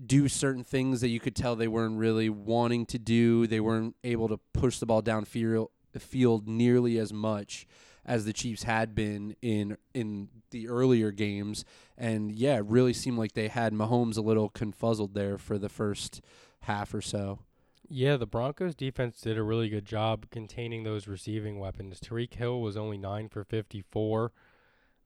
do 0.04 0.28
certain 0.28 0.64
things 0.64 1.02
that 1.02 1.10
you 1.10 1.20
could 1.20 1.36
tell 1.36 1.56
they 1.56 1.68
weren't 1.68 1.98
really 1.98 2.30
wanting 2.30 2.86
to 2.88 2.98
do. 2.98 3.46
They 3.48 3.60
weren't 3.60 3.96
able 4.04 4.30
to 4.30 4.40
push 4.54 4.80
the 4.80 4.86
ball 4.86 5.02
down 5.02 5.26
field, 5.26 5.72
field 5.98 6.48
nearly 6.48 6.98
as 6.98 7.12
much 7.12 7.68
as 8.10 8.26
the 8.26 8.34
Chiefs 8.34 8.64
had 8.64 8.96
been 8.96 9.36
in 9.42 9.78
in 9.94 10.30
the 10.50 10.68
earlier 10.68 11.12
games. 11.12 11.64
And 11.96 12.32
yeah, 12.32 12.58
it 12.58 12.66
really 12.66 12.92
seemed 12.92 13.20
like 13.20 13.34
they 13.34 13.50
had 13.50 13.72
Mahomes 13.72 14.18
a 14.18 14.22
little 14.22 14.50
confuzzled 14.50 15.14
there 15.14 15.38
for 15.38 15.60
the 15.60 15.70
first 15.70 16.20
half 16.62 16.94
or 16.94 17.02
so. 17.02 17.40
Yeah, 17.88 18.18
the 18.18 18.26
Broncos 18.26 18.76
defense 18.76 19.22
did 19.22 19.38
a 19.38 19.44
really 19.44 19.70
good 19.70 19.86
job 19.86 20.30
containing 20.32 20.84
those 20.84 21.08
receiving 21.08 21.60
weapons. 21.60 22.00
Tyreek 22.00 22.34
Hill 22.34 22.62
was 22.62 22.76
only 22.76 22.98
9 22.98 23.30
for 23.30 23.44
54. 23.44 24.32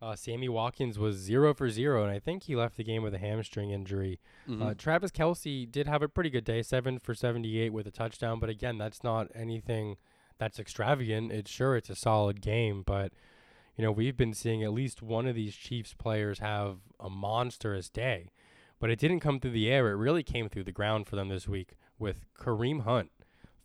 Uh, 0.01 0.15
Sammy 0.17 0.50
Watkins 0.50 1.00
was 1.00 1.15
0 1.15 1.53
for 1.53 1.69
0, 1.69 2.03
and 2.03 2.12
I 2.12 2.19
think 2.19 2.43
he 2.43 2.57
left 2.57 2.75
the 2.75 2.83
game 2.83 3.03
with 3.03 3.13
a 3.13 3.19
hamstring 3.19 3.72
injury. 3.72 4.19
Mm-hmm. 4.50 4.62
Uh, 4.62 4.74
Travis 4.74 5.12
Kelce 5.12 5.69
did 5.69 5.88
have 5.88 6.01
a 6.01 6.10
pretty 6.10 6.29
good 6.29 6.43
day, 6.43 6.62
7 6.62 7.00
for 7.00 7.13
78 7.13 7.72
with 7.72 7.88
a 7.88 7.91
touchdown, 7.91 8.39
but 8.39 8.50
again, 8.50 8.77
that's 8.77 9.01
not 9.01 9.27
anything 9.33 9.95
that's 10.37 10.59
extravagant. 10.59 11.31
It's 11.31 11.51
sure 11.51 11.75
it's 11.75 11.89
a 11.89 11.95
solid 11.95 12.41
game, 12.41 12.83
but 12.85 13.13
you 13.77 13.83
know, 13.83 13.91
we've 13.91 14.17
been 14.17 14.33
seeing 14.33 14.63
at 14.63 14.73
least 14.73 15.01
one 15.01 15.25
of 15.25 15.35
these 15.35 15.55
Chiefs 15.55 15.93
players 15.93 16.39
have 16.39 16.77
a 16.99 17.09
monstrous 17.09 17.89
day. 17.89 18.31
But 18.79 18.89
it 18.89 18.99
didn't 18.99 19.21
come 19.21 19.39
through 19.39 19.51
the 19.51 19.71
air. 19.71 19.89
It 19.89 19.95
really 19.95 20.23
came 20.23 20.49
through 20.49 20.65
the 20.65 20.71
ground 20.71 21.07
for 21.07 21.15
them 21.15 21.29
this 21.29 21.47
week 21.47 21.75
with 21.97 22.25
Kareem 22.37 22.83
Hunt 22.83 23.11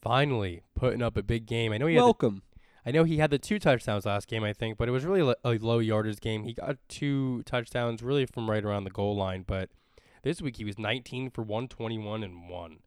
finally 0.00 0.62
putting 0.74 1.02
up 1.02 1.16
a 1.16 1.22
big 1.22 1.46
game. 1.46 1.72
I 1.72 1.78
know 1.78 1.86
he 1.86 1.94
had 1.94 2.02
the, 2.02 2.06
Welcome. 2.06 2.42
I 2.86 2.90
know 2.90 3.04
he 3.04 3.18
had 3.18 3.30
the 3.30 3.38
two 3.38 3.58
touchdowns 3.58 4.06
last 4.06 4.28
game, 4.28 4.44
I 4.44 4.52
think, 4.52 4.78
but 4.78 4.88
it 4.88 4.92
was 4.92 5.04
really 5.04 5.34
a 5.44 5.58
low 5.58 5.78
yardage 5.78 6.20
game. 6.20 6.44
He 6.44 6.54
got 6.54 6.76
two 6.88 7.42
touchdowns 7.42 8.02
really 8.02 8.26
from 8.26 8.48
right 8.48 8.64
around 8.64 8.84
the 8.84 8.90
goal 8.90 9.16
line, 9.16 9.44
but 9.46 9.70
this 10.22 10.40
week 10.40 10.56
he 10.56 10.64
was 10.64 10.78
19 10.78 11.30
for 11.30 11.42
121 11.42 12.22
and 12.22 12.48
1. 12.48 12.78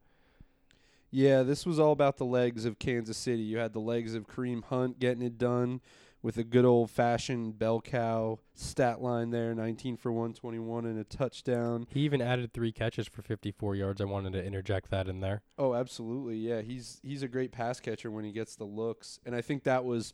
Yeah, 1.12 1.44
this 1.44 1.66
was 1.66 1.78
all 1.78 1.92
about 1.92 2.18
the 2.18 2.26
legs 2.26 2.66
of 2.66 2.80
Kansas 2.80 3.18
City. 3.18 3.44
You 3.44 3.58
had 3.58 3.74
the 3.74 3.80
legs 3.80 4.16
of 4.16 4.28
Kareem 4.28 4.64
Hunt 4.64 4.98
getting 5.00 5.22
it 5.22 5.38
done 5.38 5.82
with 6.24 6.38
a 6.38 6.44
good 6.44 6.66
old 6.66 6.90
fashioned 6.90 7.58
bell 7.58 7.82
cow 7.82 8.40
stat 8.54 9.02
line 9.02 9.32
there 9.32 9.54
19 9.56 9.98
for 9.98 10.12
121 10.12 10.86
and 10.86 11.00
a 11.00 11.04
touchdown. 11.04 11.88
He 11.90 12.02
even 12.02 12.22
added 12.22 12.54
3 12.54 12.72
catches 12.72 13.08
for 13.08 13.22
54 13.22 13.76
yards. 13.76 14.00
I 14.00 14.06
wanted 14.06 14.34
to 14.34 14.44
interject 14.44 14.90
that 14.92 15.08
in 15.08 15.20
there. 15.20 15.42
Oh, 15.58 15.74
absolutely. 15.74 16.38
Yeah, 16.38 16.62
he's 16.62 17.00
he's 17.04 17.24
a 17.24 17.28
great 17.28 17.52
pass 17.52 17.80
catcher 17.80 18.12
when 18.12 18.24
he 18.24 18.32
gets 18.32 18.56
the 18.56 18.66
looks. 18.66 19.20
And 19.26 19.36
I 19.36 19.42
think 19.42 19.64
that 19.64 19.84
was 19.84 20.14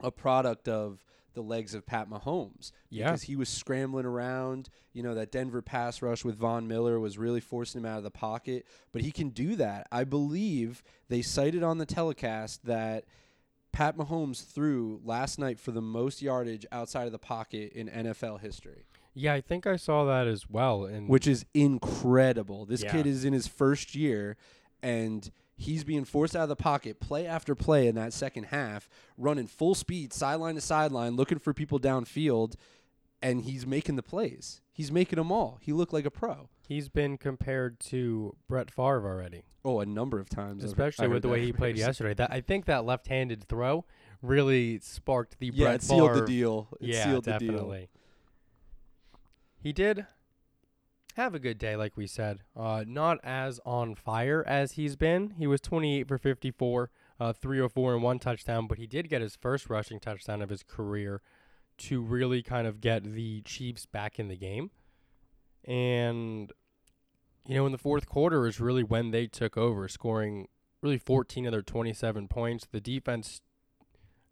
a 0.00 0.10
product 0.10 0.68
of 0.68 1.04
the 1.34 1.42
legs 1.42 1.74
of 1.74 1.86
Pat 1.86 2.08
Mahomes. 2.10 2.72
Yeah. 2.88 3.06
Because 3.06 3.22
he 3.22 3.36
was 3.36 3.48
scrambling 3.48 4.06
around. 4.06 4.68
You 4.92 5.02
know, 5.02 5.14
that 5.14 5.30
Denver 5.32 5.62
pass 5.62 6.02
rush 6.02 6.24
with 6.24 6.36
Von 6.36 6.66
Miller 6.68 6.98
was 6.98 7.18
really 7.18 7.40
forcing 7.40 7.80
him 7.80 7.86
out 7.86 7.98
of 7.98 8.04
the 8.04 8.10
pocket. 8.10 8.66
But 8.92 9.02
he 9.02 9.10
can 9.12 9.30
do 9.30 9.56
that. 9.56 9.86
I 9.92 10.04
believe 10.04 10.82
they 11.08 11.22
cited 11.22 11.62
on 11.62 11.78
the 11.78 11.86
telecast 11.86 12.64
that 12.66 13.04
Pat 13.72 13.96
Mahomes 13.96 14.44
threw 14.44 15.00
last 15.04 15.38
night 15.38 15.60
for 15.60 15.70
the 15.70 15.80
most 15.80 16.20
yardage 16.22 16.66
outside 16.72 17.06
of 17.06 17.12
the 17.12 17.18
pocket 17.18 17.72
in 17.72 17.88
NFL 17.88 18.40
history. 18.40 18.84
Yeah, 19.14 19.32
I 19.34 19.40
think 19.40 19.66
I 19.66 19.76
saw 19.76 20.04
that 20.06 20.26
as 20.26 20.48
well. 20.50 20.84
And 20.84 21.08
Which 21.08 21.26
is 21.26 21.44
incredible. 21.54 22.64
This 22.66 22.82
Yeah. 22.82 22.92
kid 22.92 23.06
is 23.06 23.24
in 23.24 23.32
his 23.32 23.46
first 23.46 23.94
year 23.94 24.36
and 24.82 25.30
he's 25.60 25.84
being 25.84 26.04
forced 26.06 26.34
out 26.34 26.44
of 26.44 26.48
the 26.48 26.56
pocket 26.56 26.98
play 27.00 27.26
after 27.26 27.54
play 27.54 27.86
in 27.86 27.94
that 27.94 28.12
second 28.14 28.44
half, 28.44 28.88
running 29.18 29.46
full 29.46 29.74
speed, 29.74 30.12
sideline 30.12 30.54
to 30.54 30.60
sideline, 30.60 31.16
looking 31.16 31.38
for 31.38 31.52
people 31.52 31.78
downfield, 31.78 32.54
and 33.20 33.42
he's 33.42 33.66
making 33.66 33.96
the 33.96 34.02
plays. 34.02 34.62
He's 34.72 34.90
making 34.90 35.18
them 35.18 35.30
all. 35.30 35.58
He 35.60 35.72
looked 35.74 35.92
like 35.92 36.06
a 36.06 36.10
pro. 36.10 36.48
he's 36.66 36.88
been 36.88 37.18
compared 37.18 37.78
to 37.80 38.34
Brett 38.48 38.70
Favre 38.70 39.06
already, 39.06 39.44
Oh, 39.62 39.80
a 39.80 39.86
number 39.86 40.18
of 40.18 40.30
times. 40.30 40.64
Especially 40.64 41.06
with 41.08 41.20
the 41.20 41.28
way 41.28 41.44
he 41.44 41.52
played 41.52 41.76
yesterday. 41.86 42.14
That 42.14 42.32
I 42.32 42.40
think 42.40 42.64
that 42.64 42.86
left-handed 42.86 43.44
throw 43.46 43.84
really 44.22 44.78
sparked 44.78 45.38
the 45.38 45.50
Yeah, 45.52 45.64
Brett 45.66 45.74
it 45.76 45.82
sealed 45.82 46.14
the 46.14 46.24
deal. 46.26 46.68
It 46.80 46.86
yeah, 46.88 47.04
sealed 47.04 47.24
the 47.24 47.32
deal. 47.38 47.52
definitely. 47.52 47.88
He 49.62 49.74
did 49.74 50.06
have 51.20 51.34
a 51.34 51.38
good 51.38 51.58
day, 51.58 51.76
like 51.76 51.96
we 51.96 52.06
said. 52.06 52.40
Uh, 52.56 52.84
not 52.86 53.18
as 53.22 53.60
on 53.66 53.94
fire 53.94 54.42
as 54.46 54.72
he's 54.72 54.96
been. 54.96 55.34
He 55.36 55.46
was 55.46 55.60
28 55.60 56.08
for 56.08 56.18
54, 56.18 56.90
uh, 57.18 57.32
304 57.32 57.94
and 57.94 58.02
one 58.02 58.18
touchdown, 58.18 58.66
but 58.66 58.78
he 58.78 58.86
did 58.86 59.08
get 59.08 59.20
his 59.20 59.36
first 59.36 59.68
rushing 59.68 60.00
touchdown 60.00 60.40
of 60.42 60.48
his 60.48 60.62
career 60.62 61.20
to 61.78 62.00
really 62.00 62.42
kind 62.42 62.66
of 62.66 62.80
get 62.80 63.04
the 63.04 63.42
Chiefs 63.42 63.86
back 63.86 64.18
in 64.18 64.28
the 64.28 64.36
game. 64.36 64.70
And 65.64 66.52
you 67.46 67.54
know, 67.54 67.66
in 67.66 67.72
the 67.72 67.78
fourth 67.78 68.06
quarter 68.06 68.46
is 68.46 68.60
really 68.60 68.82
when 68.82 69.10
they 69.10 69.26
took 69.26 69.56
over, 69.56 69.88
scoring 69.88 70.48
really 70.82 70.98
14 70.98 71.46
of 71.46 71.52
their 71.52 71.62
27 71.62 72.28
points. 72.28 72.66
The 72.70 72.80
defense 72.80 73.40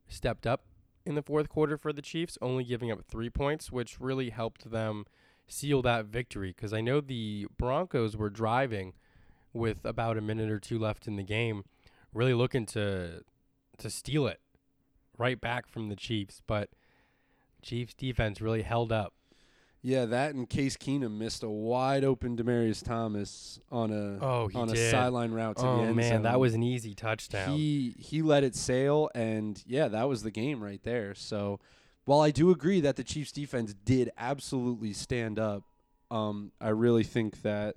stepped 0.09 0.47
up 0.47 0.65
in 1.05 1.15
the 1.15 1.23
fourth 1.23 1.49
quarter 1.49 1.77
for 1.77 1.93
the 1.93 2.03
Chiefs, 2.03 2.39
only 2.41 2.65
giving 2.65 2.91
up 2.91 3.05
three 3.05 3.31
points, 3.31 3.71
which 3.71 4.01
really 4.01 4.31
helped 4.31 4.71
them 4.71 5.05
seal 5.49 5.83
that 5.83 6.07
victory. 6.07 6.55
Because 6.55 6.73
I 6.73 6.81
know 6.81 7.01
the 7.01 7.47
Broncos 7.57 8.17
were 8.17 8.31
driving 8.31 8.95
with 9.53 9.85
about 9.85 10.17
a 10.17 10.21
minute 10.21 10.51
or 10.51 10.61
two 10.61 10.79
left 10.79 11.09
in 11.09 11.17
the 11.17 11.23
game, 11.23 11.65
really 12.13 12.35
looking 12.35 12.67
to 12.67 13.23
to 13.79 13.91
steal 13.91 14.27
it 14.27 14.41
right 15.17 15.41
back 15.41 15.69
from 15.69 15.89
the 15.89 15.97
Chiefs, 15.97 16.43
but 16.47 16.71
Chiefs 17.63 17.95
defense 17.95 18.41
really 18.41 18.63
held 18.63 18.93
up. 18.93 19.15
Yeah, 19.81 20.07
that 20.07 20.35
and 20.35 20.49
Case 20.49 20.77
Keenum 20.77 21.19
missed 21.19 21.45
a 21.45 21.49
wide 21.49 22.03
open 22.05 22.37
Demaryius 22.37 22.85
Thomas 22.85 23.61
on 23.71 23.93
a 23.93 24.19
Oh, 24.21 24.51
on 24.55 24.69
a 24.71 24.91
sideline 24.91 25.31
route 25.31 25.57
to 25.57 25.63
the 25.63 25.69
oh 25.69 25.83
end 25.83 25.97
man, 25.97 26.23
that 26.23 26.41
was 26.41 26.55
an 26.55 26.65
easy 26.65 26.95
touchdown. 26.95 27.57
He 27.57 27.95
he 27.97 28.21
let 28.23 28.43
it 28.43 28.57
sail, 28.57 29.09
and 29.15 29.63
yeah, 29.67 29.87
that 29.89 30.09
was 30.09 30.25
the 30.25 30.33
game 30.33 30.63
right 30.63 30.83
there. 30.83 31.15
So, 31.15 31.61
while 32.09 32.21
I 32.23 32.31
do 32.31 32.51
agree 32.51 32.81
that 32.81 32.97
the 32.97 33.05
Chiefs' 33.05 33.33
defense 33.33 33.75
did 33.85 34.11
absolutely 34.17 34.95
stand 34.95 35.39
up, 35.39 35.65
um, 36.11 36.53
I 36.59 36.71
really 36.71 37.05
think 37.05 37.43
that 37.43 37.77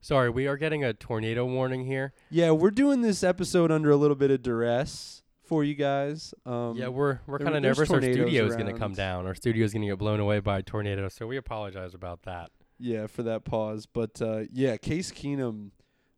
Sorry, 0.00 0.30
we 0.30 0.46
are 0.46 0.56
getting 0.56 0.84
a 0.84 0.94
tornado 0.94 1.44
warning 1.44 1.84
here. 1.84 2.14
yeah, 2.30 2.52
we're 2.52 2.70
doing 2.70 3.02
this 3.02 3.22
episode 3.22 3.70
under 3.70 3.90
a 3.90 3.96
little 3.96 4.16
bit 4.16 4.30
of 4.30 4.40
duress 4.40 5.22
for 5.44 5.64
you 5.64 5.74
guys. 5.74 6.32
Um, 6.46 6.76
yeah, 6.76 6.88
we're 6.88 7.20
we're 7.26 7.40
kind 7.40 7.54
of 7.54 7.62
nervous. 7.62 7.90
Our 7.90 8.00
studio 8.00 8.46
is 8.46 8.56
going 8.56 8.72
to 8.72 8.78
come 8.78 8.94
down. 8.94 9.26
Our 9.26 9.34
studio 9.34 9.62
is 9.66 9.74
going 9.74 9.82
to 9.82 9.88
get 9.88 9.98
blown 9.98 10.18
away 10.18 10.40
by 10.40 10.60
a 10.60 10.62
tornado, 10.62 11.10
so 11.10 11.26
we 11.26 11.36
apologize 11.36 11.92
about 11.92 12.22
that. 12.22 12.52
yeah, 12.78 13.06
for 13.06 13.22
that 13.24 13.44
pause, 13.44 13.84
but 13.84 14.22
uh, 14.22 14.44
yeah, 14.50 14.78
Case 14.78 15.12
Keenum, 15.12 15.72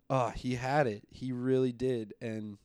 ah, 0.09 0.31
he 0.31 0.55
had 0.55 0.87
it. 0.87 1.03
He 1.11 1.33
really 1.33 1.73
did, 1.73 2.15
and 2.21 2.59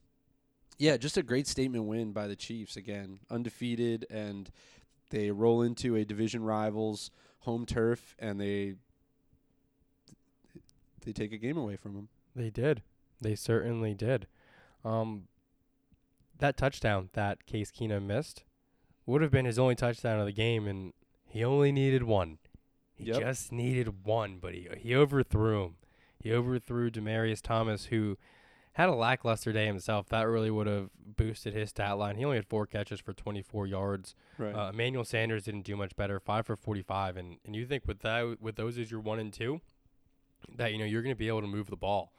yeah, 0.78 0.98
just 0.98 1.18
a 1.18 1.24
great 1.24 1.48
statement 1.48 1.86
win 1.86 2.12
by 2.12 2.28
the 2.28 2.36
Chiefs 2.36 2.76
again, 2.76 3.20
undefeated, 3.30 4.06
and 4.10 4.50
they 5.10 5.32
roll 5.32 5.62
into 5.62 5.96
a 5.96 6.04
division 6.06 6.44
rivals 6.44 7.12
home 7.40 7.66
turf, 7.66 8.16
and 8.20 8.40
they 8.40 8.76
they 11.06 11.12
take 11.12 11.34
a 11.34 11.38
game 11.38 11.58
away 11.58 11.76
from 11.76 11.94
them. 11.94 12.10
They 12.36 12.50
did. 12.50 12.82
They 13.22 13.36
certainly 13.36 13.94
did. 13.94 14.28
Um, 14.84 15.28
that 16.40 16.58
touchdown 16.58 17.10
that 17.14 17.46
Case 17.46 17.72
Keenum 17.72 18.04
missed 18.04 18.44
would 19.06 19.22
have 19.22 19.32
been 19.32 19.46
his 19.46 19.60
only 19.60 19.76
touchdown 19.76 20.20
of 20.20 20.26
the 20.26 20.32
game, 20.34 20.68
and 20.68 20.94
he 21.28 21.44
only 21.44 21.72
needed 21.72 22.04
one. 22.04 22.38
He 22.96 23.06
Yep. 23.06 23.20
just 23.22 23.52
needed 23.52 24.06
one, 24.06 24.38
but 24.40 24.54
he 24.54 24.68
he 24.78 24.96
overthrew 24.96 25.64
him. 25.66 25.76
He 26.20 26.32
overthrew 26.32 26.90
Demaryius 26.90 27.42
Thomas, 27.42 27.86
who 27.86 28.18
had 28.74 28.90
a 28.90 28.94
lackluster 28.94 29.54
day 29.54 29.66
himself. 29.66 30.10
That 30.10 30.24
really 30.24 30.52
would 30.52 30.68
have 30.68 30.90
boosted 31.16 31.54
his 31.54 31.70
stat 31.70 31.98
line. 31.98 32.16
He 32.16 32.26
only 32.26 32.38
had 32.38 32.48
four 32.48 32.66
catches 32.66 33.00
for 33.00 33.14
24 33.14 33.68
yards. 33.68 34.16
Right. 34.38 34.54
Uh, 34.54 34.70
Emmanuel 34.70 35.06
Sanders 35.06 35.46
didn't 35.46 35.62
do 35.62 35.76
much 35.76 35.96
better, 35.96 36.20
five 36.20 36.46
for 36.46 36.56
45, 36.56 37.18
and 37.18 37.38
and 37.46 37.56
you 37.56 37.66
think 37.66 37.88
with 37.88 38.00
that 38.00 38.42
with 38.42 38.56
those 38.56 38.78
as 38.78 38.92
your 38.92 39.00
one 39.00 39.20
and 39.20 39.32
two, 39.32 39.62
that 40.56 40.72
you 40.72 40.80
know 40.80 40.86
you're 40.86 41.04
going 41.04 41.16
to 41.16 41.20
be 41.20 41.28
able 41.28 41.42
to 41.42 41.48
move 41.48 41.70
the 41.70 41.76
ball, 41.76 42.14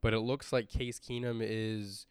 but 0.00 0.12
it 0.12 0.20
looks 0.20 0.52
like 0.52 0.68
Case 0.68 1.00
Keenum 1.00 1.40
is 1.42 2.06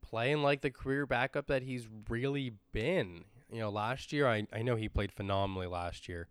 playing 0.00 0.42
like 0.42 0.62
the 0.62 0.70
career 0.70 1.06
backup 1.06 1.46
that 1.46 1.62
he's 1.62 1.86
really 2.08 2.54
been. 2.72 3.24
You 3.50 3.60
know, 3.60 3.70
last 3.70 4.12
year 4.12 4.26
I 4.26 4.46
I 4.52 4.62
know 4.62 4.76
he 4.76 4.88
played 4.88 5.12
phenomenally 5.12 5.66
last 5.66 6.08
year, 6.08 6.28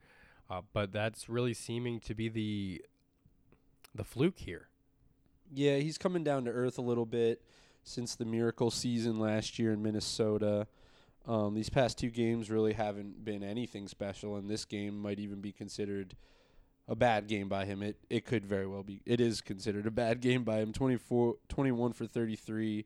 uh, 0.50 0.62
but 0.74 0.92
that's 0.92 1.30
really 1.30 1.54
seeming 1.54 2.00
to 2.02 2.16
be 2.16 2.28
the 2.28 2.82
the 3.94 4.04
fluke 4.04 4.40
here. 4.40 4.68
Yeah, 5.54 5.78
he's 5.78 5.98
coming 5.98 6.24
down 6.24 6.46
to 6.46 6.52
earth 6.52 6.78
a 6.78 6.82
little 6.82 7.06
bit 7.06 7.42
since 7.84 8.16
the 8.16 8.26
miracle 8.26 8.72
season 8.72 9.20
last 9.20 9.60
year 9.60 9.72
in 9.74 9.82
Minnesota. 9.84 10.68
Um, 11.28 11.54
these 11.54 11.70
past 11.70 11.98
two 12.00 12.10
games 12.10 12.50
really 12.50 12.74
haven't 12.74 13.24
been 13.24 13.44
anything 13.44 13.88
special, 13.88 14.38
and 14.38 14.50
this 14.50 14.66
game 14.66 15.00
might 15.00 15.20
even 15.20 15.40
be 15.42 15.52
considered 15.52 16.16
a 16.88 16.96
bad 16.96 17.28
game 17.28 17.48
by 17.48 17.66
him. 17.66 17.84
It 17.84 17.98
it 18.10 18.26
could 18.26 18.46
very 18.46 18.66
well 18.66 18.84
be. 18.84 19.02
It 19.06 19.22
is 19.22 19.42
considered 19.42 19.86
a 19.86 19.92
bad 19.92 20.20
game 20.22 20.44
by 20.44 20.60
him. 20.60 20.74
24, 20.74 21.36
21 21.48 21.94
for 21.94 22.08
33 22.08 22.86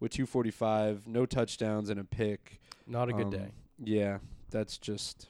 with 0.00 0.12
245, 0.12 1.06
no 1.06 1.26
touchdowns 1.26 1.90
and 1.90 2.00
a 2.00 2.04
pick. 2.04 2.60
Not 2.86 3.08
a 3.08 3.12
good 3.12 3.26
Um, 3.26 3.30
day. 3.30 3.48
Yeah, 3.82 4.18
that's 4.50 4.78
just 4.78 5.28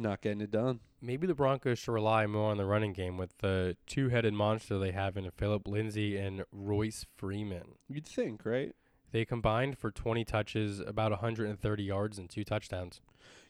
not 0.00 0.22
getting 0.22 0.40
it 0.40 0.50
done. 0.50 0.80
Maybe 1.00 1.26
the 1.26 1.34
Broncos 1.34 1.78
should 1.78 1.92
rely 1.92 2.26
more 2.26 2.50
on 2.50 2.56
the 2.56 2.66
running 2.66 2.92
game 2.92 3.16
with 3.16 3.38
the 3.38 3.76
two-headed 3.86 4.34
monster 4.34 4.78
they 4.78 4.92
have 4.92 5.16
in 5.16 5.30
Philip 5.30 5.66
Lindsay 5.66 6.16
and 6.16 6.44
Royce 6.52 7.06
Freeman. 7.16 7.76
You'd 7.88 8.06
think, 8.06 8.44
right? 8.44 8.74
They 9.12 9.24
combined 9.24 9.78
for 9.78 9.90
20 9.90 10.24
touches, 10.24 10.80
about 10.80 11.10
130 11.10 11.82
yards, 11.82 12.18
and 12.18 12.28
two 12.28 12.44
touchdowns. 12.44 13.00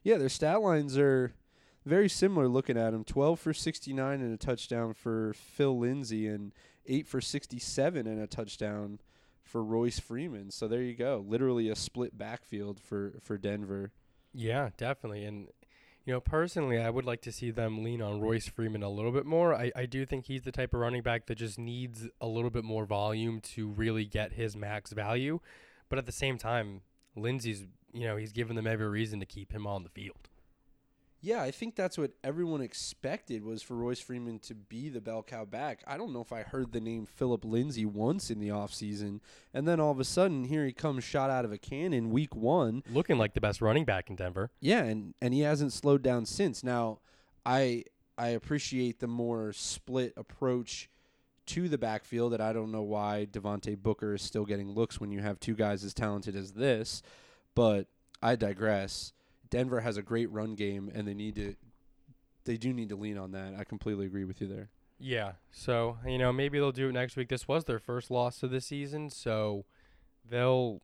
Yeah, 0.02 0.16
their 0.16 0.28
stat 0.28 0.62
lines 0.62 0.97
are 0.97 1.35
very 1.85 2.09
similar 2.09 2.49
looking 2.49 2.78
at 2.78 2.90
them. 2.90 3.04
12 3.04 3.38
for 3.38 3.52
69 3.52 4.21
and 4.21 4.33
a 4.33 4.37
touchdown 4.37 4.95
for 4.95 5.35
Phil 5.35 5.78
Lindsay 5.78 6.26
and 6.26 6.52
8 6.87 7.07
for 7.07 7.21
67 7.21 8.07
and 8.07 8.21
a 8.21 8.26
touchdown 8.26 9.00
for 9.42 9.62
Royce 9.62 9.99
Freeman. 9.99 10.50
So 10.50 10.69
there 10.69 10.83
you 10.83 10.95
go. 10.95 11.25
Literally 11.26 11.69
a 11.69 11.76
split 11.76 12.16
backfield 12.16 12.80
for 12.80 13.14
for 13.21 13.37
Denver. 13.37 13.92
Yeah, 14.33 14.71
definitely. 14.76 15.25
And, 15.25 15.49
you 16.07 16.12
know, 16.12 16.21
personally, 16.21 16.78
I 16.78 16.88
would 16.88 17.04
like 17.04 17.21
to 17.23 17.33
see 17.33 17.50
them 17.50 17.85
lean 17.85 18.00
on 18.00 18.21
Royce 18.21 18.49
Freeman 18.49 18.83
a 18.83 18.88
little 18.88 19.12
bit 19.12 19.26
more. 19.26 19.54
I, 19.54 19.71
I 19.76 19.87
do 19.87 20.07
think 20.07 20.26
he's 20.26 20.42
the 20.42 20.52
type 20.52 20.73
of 20.73 20.80
running 20.80 21.02
back 21.02 21.26
that 21.26 21.35
just 21.37 21.59
needs 21.59 22.09
a 22.21 22.26
little 22.26 22.50
bit 22.50 22.64
more 22.64 22.87
volume 22.87 23.40
to 23.54 23.69
really 23.69 24.07
get 24.07 24.33
his 24.33 24.57
max 24.57 24.92
value. 24.92 25.40
But 25.90 25.99
at 25.99 26.07
the 26.07 26.12
same 26.12 26.38
time, 26.38 26.80
Lindsay's, 27.16 27.66
you 27.92 28.07
know, 28.07 28.16
he's 28.16 28.33
given 28.33 28.57
them 28.57 28.66
every 28.66 28.88
reason 28.88 29.21
to 29.21 29.26
keep 29.26 29.52
him 29.52 29.66
on 29.66 29.83
the 29.83 29.90
field. 29.90 30.29
Yeah, 31.22 31.42
I 31.42 31.50
think 31.50 31.76
that's 31.76 31.98
what 31.98 32.12
everyone 32.24 32.62
expected 32.62 33.44
was 33.44 33.62
for 33.62 33.74
Royce 33.74 34.00
Freeman 34.00 34.38
to 34.40 34.54
be 34.54 34.88
the 34.88 35.02
bell 35.02 35.22
cow 35.22 35.44
back. 35.44 35.82
I 35.86 35.98
don't 35.98 36.14
know 36.14 36.22
if 36.22 36.32
I 36.32 36.42
heard 36.42 36.72
the 36.72 36.80
name 36.80 37.04
Philip 37.04 37.44
Lindsay 37.44 37.84
once 37.84 38.30
in 38.30 38.40
the 38.40 38.48
offseason, 38.48 39.20
and 39.52 39.68
then 39.68 39.80
all 39.80 39.90
of 39.90 40.00
a 40.00 40.04
sudden 40.04 40.44
here 40.44 40.64
he 40.64 40.72
comes 40.72 41.04
shot 41.04 41.28
out 41.28 41.44
of 41.44 41.52
a 41.52 41.58
cannon 41.58 42.10
week 42.10 42.34
1. 42.34 42.84
Looking 42.90 43.18
like 43.18 43.34
the 43.34 43.40
best 43.40 43.60
running 43.60 43.84
back 43.84 44.08
in 44.08 44.16
Denver. 44.16 44.50
Yeah, 44.60 44.84
and 44.84 45.14
and 45.20 45.34
he 45.34 45.40
hasn't 45.40 45.74
slowed 45.74 46.02
down 46.02 46.24
since. 46.24 46.64
Now, 46.64 47.00
I 47.44 47.84
I 48.16 48.28
appreciate 48.28 49.00
the 49.00 49.06
more 49.06 49.52
split 49.52 50.14
approach 50.16 50.88
to 51.46 51.68
the 51.68 51.78
backfield 51.78 52.32
that 52.32 52.40
I 52.40 52.52
don't 52.52 52.72
know 52.72 52.82
why 52.82 53.26
Devontae 53.30 53.76
Booker 53.76 54.14
is 54.14 54.22
still 54.22 54.44
getting 54.44 54.70
looks 54.70 55.00
when 55.00 55.10
you 55.10 55.20
have 55.20 55.40
two 55.40 55.54
guys 55.54 55.84
as 55.84 55.92
talented 55.92 56.36
as 56.36 56.52
this, 56.52 57.02
but 57.54 57.88
I 58.22 58.36
digress. 58.36 59.12
Denver 59.50 59.80
has 59.80 59.97
a 59.97 60.02
great 60.02 60.30
run 60.30 60.54
game, 60.54 60.90
and 60.95 61.07
they 61.07 61.14
need 61.14 61.35
to. 61.37 61.54
They 62.45 62.57
do 62.57 62.73
need 62.73 62.88
to 62.88 62.97
lean 62.97 63.19
on 63.19 63.33
that. 63.33 63.54
I 63.59 63.64
completely 63.64 64.07
agree 64.07 64.25
with 64.25 64.40
you 64.40 64.47
there. 64.47 64.71
Yeah. 64.99 65.33
So, 65.50 65.99
you 66.07 66.19
know, 66.19 66.33
maybe 66.33 66.59
they'll 66.59 66.73
do 66.73 66.88
it 66.88 66.92
next 66.92 67.16
week. 67.16 67.28
This 67.28 67.47
was 67.47 67.64
their 67.64 67.78
first 67.78 68.11
loss 68.11 68.42
of 68.42 68.50
the 68.50 68.61
season, 68.61 69.11
so 69.11 69.64
they'll 70.28 70.80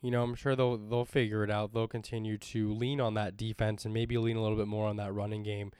you 0.00 0.10
know, 0.10 0.22
I'm 0.22 0.34
sure 0.34 0.54
they'll 0.54 0.76
they'll 0.76 1.04
figure 1.06 1.44
it 1.44 1.50
out. 1.50 1.72
They'll 1.72 1.88
continue 1.88 2.36
to 2.36 2.72
lean 2.72 3.00
on 3.00 3.14
that 3.14 3.36
defense 3.36 3.84
and 3.84 3.94
maybe 3.94 4.18
lean 4.18 4.36
a 4.36 4.42
little 4.42 4.58
bit 4.58 4.68
more 4.68 4.86
on 4.86 4.96
that 4.96 5.12
running 5.12 5.42
game 5.42 5.72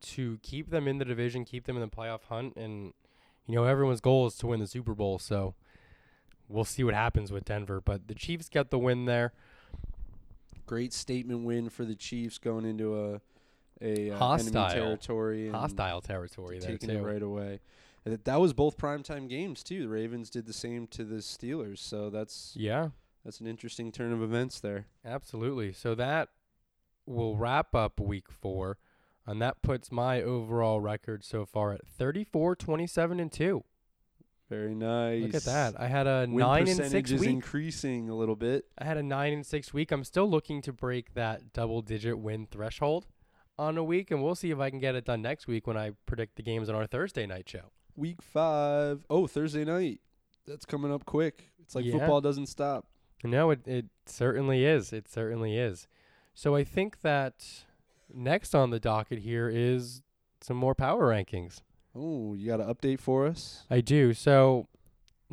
to 0.00 0.38
keep 0.42 0.70
them 0.70 0.88
in 0.88 0.98
the 0.98 1.04
division, 1.04 1.44
keep 1.44 1.66
them 1.66 1.76
in 1.76 1.82
the 1.82 1.88
playoff 1.88 2.24
hunt 2.24 2.54
and 2.56 2.92
you 3.48 3.54
know, 3.54 3.64
everyone's 3.64 4.02
goal 4.02 4.26
is 4.26 4.34
to 4.36 4.46
win 4.46 4.60
the 4.60 4.66
Super 4.66 4.94
Bowl, 4.94 5.18
so 5.18 5.54
we'll 6.48 6.64
see 6.64 6.84
what 6.84 6.94
happens 6.94 7.32
with 7.32 7.46
Denver, 7.46 7.80
but 7.80 8.06
the 8.06 8.14
Chiefs 8.14 8.48
get 8.48 8.70
the 8.70 8.78
win 8.78 9.06
there. 9.06 9.32
Great 10.68 10.92
statement 10.92 11.44
win 11.44 11.68
for 11.68 11.84
the 11.84 11.94
Chiefs 11.96 12.38
going 12.38 12.64
into 12.64 12.96
a 13.14 13.20
a 13.80 14.10
uh, 14.10 14.18
Hostile. 14.18 14.64
enemy 14.64 14.74
territory 14.74 15.46
and 15.46 15.54
Hostile 15.54 16.00
territory 16.00 16.58
there 16.58 16.70
taking 16.72 16.88
too. 16.90 16.96
it 16.96 17.02
right 17.02 17.22
away. 17.22 17.60
And 18.04 18.12
that- 18.14 18.24
that 18.24 18.40
was 18.40 18.52
both 18.52 18.76
primetime 18.76 19.28
games 19.28 19.62
too. 19.62 19.82
The 19.82 19.88
Ravens 19.88 20.30
did 20.30 20.46
the 20.46 20.52
same 20.52 20.86
to 20.88 21.04
the 21.04 21.16
Steelers, 21.16 21.78
so 21.78 22.10
that's 22.10 22.54
Yeah. 22.56 22.90
that's 23.24 23.40
an 23.40 23.46
interesting 23.46 23.92
turn 23.92 24.12
of 24.12 24.20
events 24.22 24.58
there. 24.60 24.86
Absolutely. 25.04 25.72
So 25.72 25.94
that 25.94 26.30
will 27.06 27.36
wrap 27.36 27.74
up 27.74 28.00
week 28.00 28.30
four. 28.30 28.78
And 29.26 29.40
that 29.42 29.62
puts 29.62 29.92
my 29.92 30.22
overall 30.22 30.80
record 30.80 31.22
so 31.22 31.44
far 31.46 31.72
at 31.72 31.86
34, 31.86 32.56
27, 32.56 33.20
and 33.20 33.30
2. 33.30 33.62
Very 34.48 34.74
nice. 34.74 35.22
Look 35.22 35.34
at 35.34 35.44
that. 35.44 35.74
I 35.78 35.88
had 35.88 36.06
a 36.06 36.20
Win 36.28 36.38
9 36.38 36.58
and 36.60 36.66
percentage 36.68 36.90
6 36.92 37.10
is 37.12 37.20
week. 37.20 37.28
increasing 37.30 38.08
a 38.08 38.14
little 38.14 38.36
bit. 38.36 38.64
I 38.78 38.84
had 38.84 38.96
a 38.96 39.02
9 39.02 39.32
and 39.32 39.44
6 39.46 39.74
week. 39.74 39.92
I'm 39.92 40.04
still 40.04 40.28
looking 40.28 40.62
to 40.62 40.72
break 40.72 41.12
that 41.14 41.52
double 41.52 41.82
digit 41.82 42.18
win 42.18 42.46
threshold 42.50 43.06
on 43.58 43.76
a 43.76 43.84
week. 43.84 44.10
And 44.10 44.22
we'll 44.22 44.34
see 44.34 44.50
if 44.50 44.58
I 44.58 44.70
can 44.70 44.78
get 44.78 44.94
it 44.94 45.04
done 45.04 45.20
next 45.20 45.46
week 45.46 45.66
when 45.66 45.76
I 45.76 45.92
predict 46.06 46.36
the 46.36 46.42
games 46.42 46.68
on 46.70 46.74
our 46.74 46.86
Thursday 46.86 47.26
night 47.26 47.48
show. 47.48 47.72
Week 47.94 48.22
five. 48.22 49.04
Oh, 49.10 49.26
Thursday 49.26 49.64
night. 49.64 50.00
That's 50.46 50.64
coming 50.64 50.92
up 50.92 51.04
quick. 51.04 51.50
It's 51.60 51.74
like 51.74 51.84
Yeah. 51.84 51.92
football 51.98 52.22
doesn't 52.22 52.46
stop. 52.46 52.86
No, 53.24 53.50
it, 53.50 53.66
it 53.66 53.86
certainly 54.06 54.64
is. 54.64 54.92
It 54.94 55.08
certainly 55.08 55.58
is. 55.58 55.88
So 56.32 56.54
I 56.54 56.64
think 56.64 57.02
that 57.02 57.44
next 58.14 58.54
on 58.54 58.70
the 58.70 58.80
docket 58.80 59.18
here 59.18 59.50
is 59.52 60.02
some 60.40 60.56
more 60.56 60.74
power 60.74 61.08
rankings. 61.08 61.60
Oh, 62.00 62.34
you 62.34 62.46
got 62.46 62.60
an 62.60 62.72
update 62.72 63.00
for 63.00 63.26
us? 63.26 63.64
I 63.68 63.80
do. 63.80 64.14
So, 64.14 64.68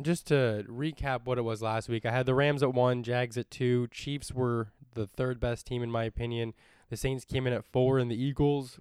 just 0.02 0.26
to 0.28 0.64
recap 0.68 1.20
what 1.24 1.38
it 1.38 1.42
was 1.42 1.62
last 1.62 1.88
week, 1.88 2.04
I 2.04 2.10
had 2.10 2.26
the 2.26 2.34
Rams 2.34 2.62
at 2.62 2.74
one, 2.74 3.02
Jags 3.02 3.38
at 3.38 3.50
two, 3.50 3.86
Chiefs 3.88 4.32
were 4.32 4.68
the 4.94 5.06
third 5.06 5.38
best 5.38 5.66
team 5.66 5.82
in 5.82 5.90
my 5.90 6.04
opinion. 6.04 6.54
The 6.90 6.96
Saints 6.96 7.24
came 7.24 7.46
in 7.46 7.52
at 7.52 7.64
four, 7.64 7.98
and 7.98 8.10
the 8.10 8.20
Eagles 8.20 8.80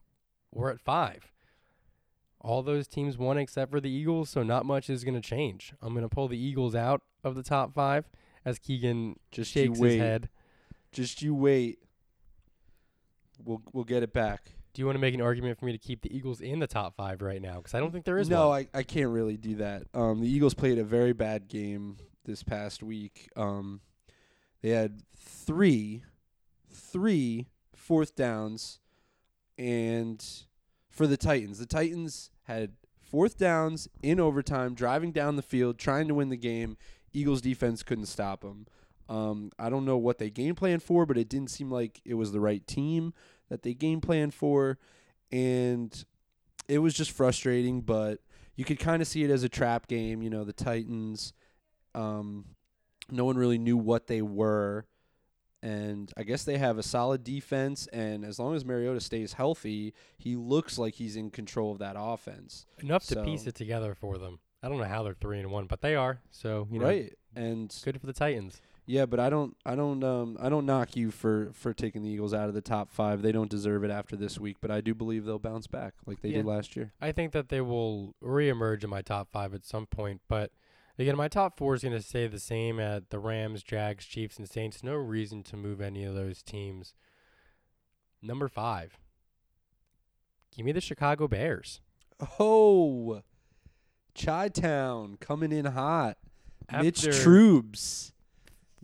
were 0.52 0.72
at 0.72 0.80
five. 0.80 1.32
All 2.42 2.64
those 2.64 2.88
teams 2.88 3.18
won 3.18 3.38
except 3.38 3.72
for 3.72 3.80
the 3.80 3.90
Eagles, 3.90 4.30
so 4.30 4.44
not 4.44 4.66
much 4.66 4.90
is 4.90 5.04
going 5.04 5.20
to 5.20 5.28
change. 5.28 5.74
I'm 5.82 5.94
going 5.94 6.08
to 6.08 6.10
pull 6.10 6.28
the 6.28 6.38
Eagles 6.38 6.76
out 6.76 7.02
of 7.24 7.36
the 7.36 7.44
top 7.44 7.74
five 7.74 8.06
as 8.44 8.60
Keegan 8.60 9.20
Just 9.32 9.52
shakes 9.52 9.80
his 9.80 9.98
head. 9.98 10.30
Just 10.92 11.22
you 11.22 11.36
wait. 11.36 11.80
We'll 13.44 13.62
we'll 13.74 13.84
get 13.84 14.04
it 14.04 14.14
back. 14.14 14.55
Do 14.76 14.82
you 14.82 14.86
want 14.88 14.98
to 14.98 15.00
make 15.00 15.14
an 15.14 15.22
argument 15.22 15.58
for 15.58 15.64
me 15.64 15.72
to 15.72 15.78
keep 15.78 16.02
the 16.02 16.14
Eagles 16.14 16.42
in 16.42 16.60
the 16.60 16.68
top 16.68 16.98
five 16.98 17.22
right 17.22 17.42
now? 17.42 17.56
Because 17.56 17.74
I 17.74 17.80
don't 17.80 17.94
think 17.94 18.04
there 18.04 18.18
is 18.18 18.30
no, 18.30 18.50
one. 18.50 18.68
I, 18.74 18.80
I 18.80 18.84
can't 18.84 19.10
really 19.10 19.38
do 19.38 19.56
that. 19.56 19.84
Um, 19.94 20.20
the 20.20 20.28
Eagles 20.28 20.54
played 20.54 20.78
a 20.78 20.84
very 20.84 21.14
bad 21.14 21.48
game 21.48 21.96
this 22.26 22.44
past 22.44 22.84
week. 22.84 23.30
Um, 23.38 23.80
they 24.62 24.72
had 24.72 25.04
three, 25.16 26.04
three 26.70 27.48
fourth 27.74 28.18
downs, 28.18 28.82
and 29.58 30.22
for 30.90 31.08
the 31.08 31.16
Titans, 31.16 31.60
the 31.60 31.66
Titans 31.66 32.32
had 32.44 32.74
fourth 33.00 33.38
downs 33.38 33.88
in 34.04 34.20
overtime, 34.20 34.74
driving 34.74 35.14
down 35.14 35.38
the 35.38 35.42
field, 35.42 35.80
trying 35.80 36.10
to 36.10 36.14
win 36.14 36.28
the 36.28 36.36
game. 36.36 36.76
Eagles 37.14 37.40
defense 37.40 37.82
couldn't 37.82 38.08
stop 38.08 38.42
them. 38.42 38.68
Um, 39.08 39.52
I 39.58 39.70
don't 39.70 39.86
know 39.86 39.98
what 39.98 40.18
they 40.18 40.30
game 40.30 40.56
plan 40.56 40.82
for, 40.82 41.06
but 41.06 41.18
it 41.18 41.30
didn't 41.30 41.52
seem 41.52 41.72
like 41.72 42.02
it 42.04 42.16
was 42.16 42.34
the 42.34 42.42
right 42.42 42.66
team 42.68 43.14
that 43.50 43.64
they 43.64 43.74
game 43.74 44.02
plan 44.02 44.32
for, 44.32 44.78
and 45.32 46.06
it 46.68 46.80
was 46.80 46.94
just 46.94 47.12
frustrating. 47.12 47.82
But 47.82 48.20
you 48.56 48.66
could 48.66 48.80
kind 48.80 49.02
of 49.02 49.08
see 49.08 49.24
it 49.24 49.30
as 49.30 49.44
a 49.44 49.50
trap 49.50 49.88
game. 49.88 50.22
You 50.22 50.30
know, 50.30 50.44
the 50.44 50.54
Titans. 50.54 51.34
Um, 51.94 52.46
no 53.10 53.26
one 53.26 53.38
really 53.38 53.58
knew 53.58 53.78
what 53.78 54.08
they 54.08 54.22
were, 54.22 54.86
and 55.62 56.12
I 56.18 56.24
guess 56.24 56.44
they 56.44 56.58
have 56.58 56.78
a 56.78 56.84
solid 56.84 57.24
defense. 57.24 57.88
And 57.94 58.26
as 58.26 58.40
long 58.40 58.56
as 58.56 58.66
Mariota 58.66 59.00
stays 59.00 59.34
healthy, 59.34 59.94
he 60.18 60.36
looks 60.36 60.78
like 60.78 60.96
he's 60.96 61.16
in 61.16 61.30
control 61.30 61.72
of 61.72 61.80
that 61.80 61.96
offense. 61.98 62.66
Enough 62.80 63.06
to 63.08 63.24
piece 63.24 63.48
it 63.48 63.56
together 63.56 63.94
for 63.94 64.18
them. 64.18 64.40
I 64.62 64.70
don't 64.70 64.80
know 64.80 64.86
how 64.86 65.04
they're 65.04 65.14
three 65.14 65.40
and 65.40 65.52
one, 65.52 65.68
but 65.68 65.82
they 65.82 65.96
are. 65.96 66.20
So 66.32 66.68
you 66.72 66.80
know, 66.80 66.86
right? 66.86 67.14
And 67.36 67.74
good 67.84 68.00
for 68.00 68.08
the 68.08 68.14
Titans. 68.14 68.60
Yeah, 68.88 69.08
but 69.08 69.20
I 69.20 69.30
don't, 69.30 69.58
I 69.66 69.76
don't, 69.76 70.04
um, 70.04 70.38
I 70.40 70.50
don't 70.50 70.66
knock 70.66 70.96
you 70.96 71.10
for 71.10 71.50
for 71.54 71.74
taking 71.74 72.04
the 72.04 72.10
Eagles 72.10 72.34
out 72.34 72.50
of 72.50 72.54
the 72.54 72.62
top 72.62 72.92
five. 72.92 73.24
They 73.24 73.32
don't 73.32 73.50
deserve 73.50 73.84
it 73.84 73.90
after 73.90 74.16
this 74.16 74.40
week, 74.40 74.58
but 74.62 74.70
I 74.70 74.82
do 74.82 74.94
believe 74.94 75.26
they'll 75.26 75.40
bounce 75.40 75.66
back 75.66 75.96
like 76.06 76.22
they 76.22 76.32
did 76.32 76.46
last 76.46 76.76
year. 76.76 76.94
I 77.02 77.12
think 77.12 77.32
that 77.32 77.50
they 77.50 77.62
will 77.62 78.16
reemerge 78.24 78.84
in 78.84 78.90
my 78.90 79.02
top 79.02 79.30
five 79.32 79.56
at 79.56 79.66
some 79.66 79.88
point. 79.88 80.22
But 80.28 80.52
again, 81.00 81.18
my 81.18 81.28
top 81.28 81.58
four 81.58 81.74
is 81.74 81.82
going 81.82 81.96
to 81.96 82.02
stay 82.02 82.28
the 82.28 82.40
same 82.40 82.80
at 82.80 83.10
the 83.10 83.18
Rams, 83.18 83.64
Jags, 83.64 84.06
Chiefs, 84.06 84.38
and 84.38 84.48
Saints. 84.48 84.84
No 84.84 84.94
reason 84.94 85.42
to 85.44 85.58
move 85.58 85.82
any 85.82 86.04
of 86.04 86.14
those 86.14 86.44
teams. 86.44 86.94
Number 88.22 88.48
five. 88.48 88.98
Give 90.56 90.66
me 90.66 90.72
the 90.72 90.82
Chicago 90.82 91.28
Bears. 91.28 91.82
Oh, 92.40 93.24
Chi 94.18 94.48
Town 94.50 95.18
coming 95.20 95.52
in 95.52 95.66
hot. 95.66 96.18
Mitch 96.72 97.06
After 97.06 97.12
Trubes 97.12 98.12
Mitch 98.12 98.15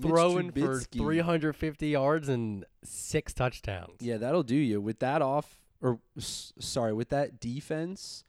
Throwing 0.09 0.51
for 0.51 0.59
Trubisky. 0.59 0.97
350 0.99 1.87
yards 1.87 2.29
and 2.29 2.65
six 2.83 3.33
touchdowns. 3.33 3.97
Yeah, 3.99 4.17
that'll 4.17 4.43
do 4.43 4.55
you 4.55 4.81
with 4.81 4.99
that 4.99 5.21
off. 5.21 5.57
Or 5.81 5.99
s- 6.17 6.53
sorry, 6.59 6.93
with 6.93 7.09
that 7.09 7.39
defense. 7.39 8.23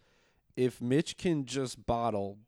If 0.57 0.81
Mitch 0.81 1.17
can 1.17 1.45
just 1.47 1.85
bottle 1.87 2.39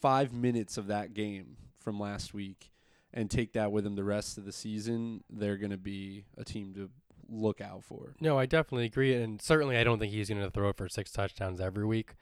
five 0.00 0.32
minutes 0.32 0.76
of 0.76 0.86
that 0.88 1.14
game 1.14 1.56
from 1.78 1.98
last 2.00 2.34
week 2.34 2.70
and 3.12 3.30
take 3.30 3.52
that 3.52 3.70
with 3.72 3.86
him 3.86 3.94
the 3.94 4.04
rest 4.04 4.38
of 4.38 4.44
the 4.44 4.52
season, 4.52 5.22
they're 5.30 5.56
going 5.56 5.70
to 5.70 5.76
be 5.76 6.24
a 6.36 6.44
team 6.44 6.74
to 6.74 6.90
look 7.28 7.60
out 7.60 7.82
for. 7.84 8.14
No, 8.20 8.38
I 8.38 8.46
definitely 8.46 8.86
agree, 8.86 9.14
and 9.14 9.40
certainly 9.40 9.76
I 9.76 9.84
don't 9.84 9.98
think 9.98 10.12
he's 10.12 10.28
going 10.28 10.42
to 10.42 10.50
throw 10.50 10.72
for 10.72 10.88
six 10.88 11.10
touchdowns 11.10 11.60
every 11.60 11.84
week. 11.86 12.14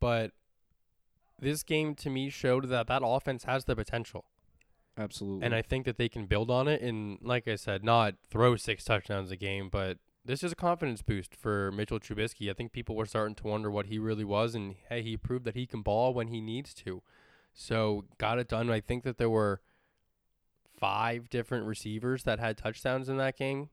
But 0.00 0.32
this 1.38 1.62
game 1.62 1.94
to 1.96 2.10
me 2.10 2.30
showed 2.30 2.68
that 2.68 2.86
that 2.88 3.02
offense 3.04 3.44
has 3.44 3.64
the 3.66 3.76
potential, 3.76 4.24
Absolutely. 5.00 5.46
and 5.46 5.54
I 5.54 5.62
think 5.62 5.86
that 5.86 5.96
they 5.96 6.08
can 6.08 6.26
build 6.26 6.50
on 6.50 6.68
it. 6.68 6.82
And 6.82 7.18
like 7.22 7.48
I 7.48 7.56
said, 7.56 7.82
not 7.82 8.14
throw 8.28 8.56
six 8.56 8.84
touchdowns 8.84 9.30
a 9.30 9.36
game, 9.36 9.70
but 9.70 9.98
this 10.24 10.44
is 10.44 10.52
a 10.52 10.56
confidence 10.56 11.00
boost 11.00 11.34
for 11.34 11.72
Mitchell 11.72 11.98
Trubisky. 11.98 12.50
I 12.50 12.52
think 12.52 12.72
people 12.72 12.94
were 12.94 13.06
starting 13.06 13.34
to 13.36 13.46
wonder 13.46 13.70
what 13.70 13.86
he 13.86 13.98
really 13.98 14.24
was, 14.24 14.54
and 14.54 14.74
hey, 14.90 15.02
he 15.02 15.16
proved 15.16 15.46
that 15.46 15.56
he 15.56 15.66
can 15.66 15.80
ball 15.80 16.12
when 16.12 16.28
he 16.28 16.40
needs 16.40 16.74
to. 16.74 17.02
So 17.54 18.04
got 18.18 18.38
it 18.38 18.48
done. 18.48 18.70
I 18.70 18.80
think 18.80 19.02
that 19.04 19.16
there 19.16 19.30
were 19.30 19.62
five 20.78 21.30
different 21.30 21.66
receivers 21.66 22.24
that 22.24 22.38
had 22.38 22.58
touchdowns 22.58 23.08
in 23.08 23.16
that 23.16 23.38
game. 23.38 23.70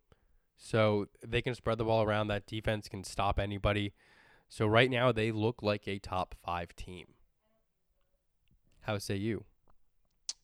So 0.57 1.07
they 1.25 1.41
can 1.41 1.53
spread 1.53 1.77
the 1.77 1.83
ball 1.83 2.03
around. 2.03 2.27
That 2.27 2.47
defense 2.47 2.87
can 2.87 3.03
stop 3.03 3.39
anybody. 3.39 3.93
So 4.49 4.65
right 4.65 4.89
now 4.89 5.11
they 5.11 5.31
look 5.31 5.61
like 5.61 5.87
a 5.87 5.99
top 5.99 6.35
five 6.43 6.75
team. 6.75 7.07
How 8.81 8.97
say 8.97 9.17
you? 9.17 9.45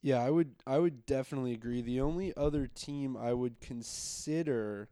Yeah, 0.03 0.21
I 0.21 0.29
would 0.29 0.51
I 0.67 0.77
would 0.77 1.05
definitely 1.05 1.53
agree. 1.53 1.81
The 1.81 2.01
only 2.01 2.35
other 2.35 2.67
team 2.67 3.15
I 3.17 3.33
would 3.33 3.61
consider 3.61 4.89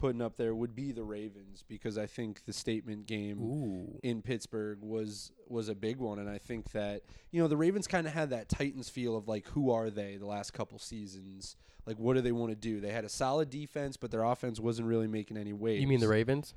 putting 0.00 0.20
up 0.20 0.36
there 0.36 0.52
would 0.52 0.74
be 0.74 0.90
the 0.90 1.04
Ravens 1.04 1.64
because 1.66 1.96
I 1.96 2.06
think 2.06 2.44
the 2.44 2.52
statement 2.52 3.06
game 3.06 3.40
Ooh. 3.40 4.00
in 4.02 4.20
Pittsburgh 4.20 4.80
was 4.82 5.30
was 5.46 5.68
a 5.68 5.76
big 5.76 5.98
one, 5.98 6.18
and 6.18 6.28
I 6.28 6.38
think 6.38 6.72
that 6.72 7.02
you 7.30 7.40
know 7.40 7.46
the 7.46 7.56
Ravens 7.56 7.86
kind 7.86 8.06
of 8.08 8.12
had 8.12 8.30
that 8.30 8.48
Titans 8.48 8.88
feel 8.88 9.16
of 9.16 9.28
like 9.28 9.46
who 9.50 9.70
are 9.70 9.90
they 9.90 10.16
the 10.16 10.26
last 10.26 10.52
couple 10.52 10.80
seasons, 10.80 11.54
like 11.86 11.96
what 11.96 12.14
do 12.14 12.20
they 12.20 12.32
want 12.32 12.50
to 12.50 12.56
do? 12.56 12.80
They 12.80 12.90
had 12.90 13.04
a 13.04 13.08
solid 13.08 13.48
defense, 13.48 13.96
but 13.96 14.10
their 14.10 14.24
offense 14.24 14.58
wasn't 14.58 14.88
really 14.88 15.06
making 15.06 15.36
any 15.36 15.52
waves. 15.52 15.80
You 15.80 15.86
mean 15.86 16.00
the 16.00 16.08
Ravens? 16.08 16.54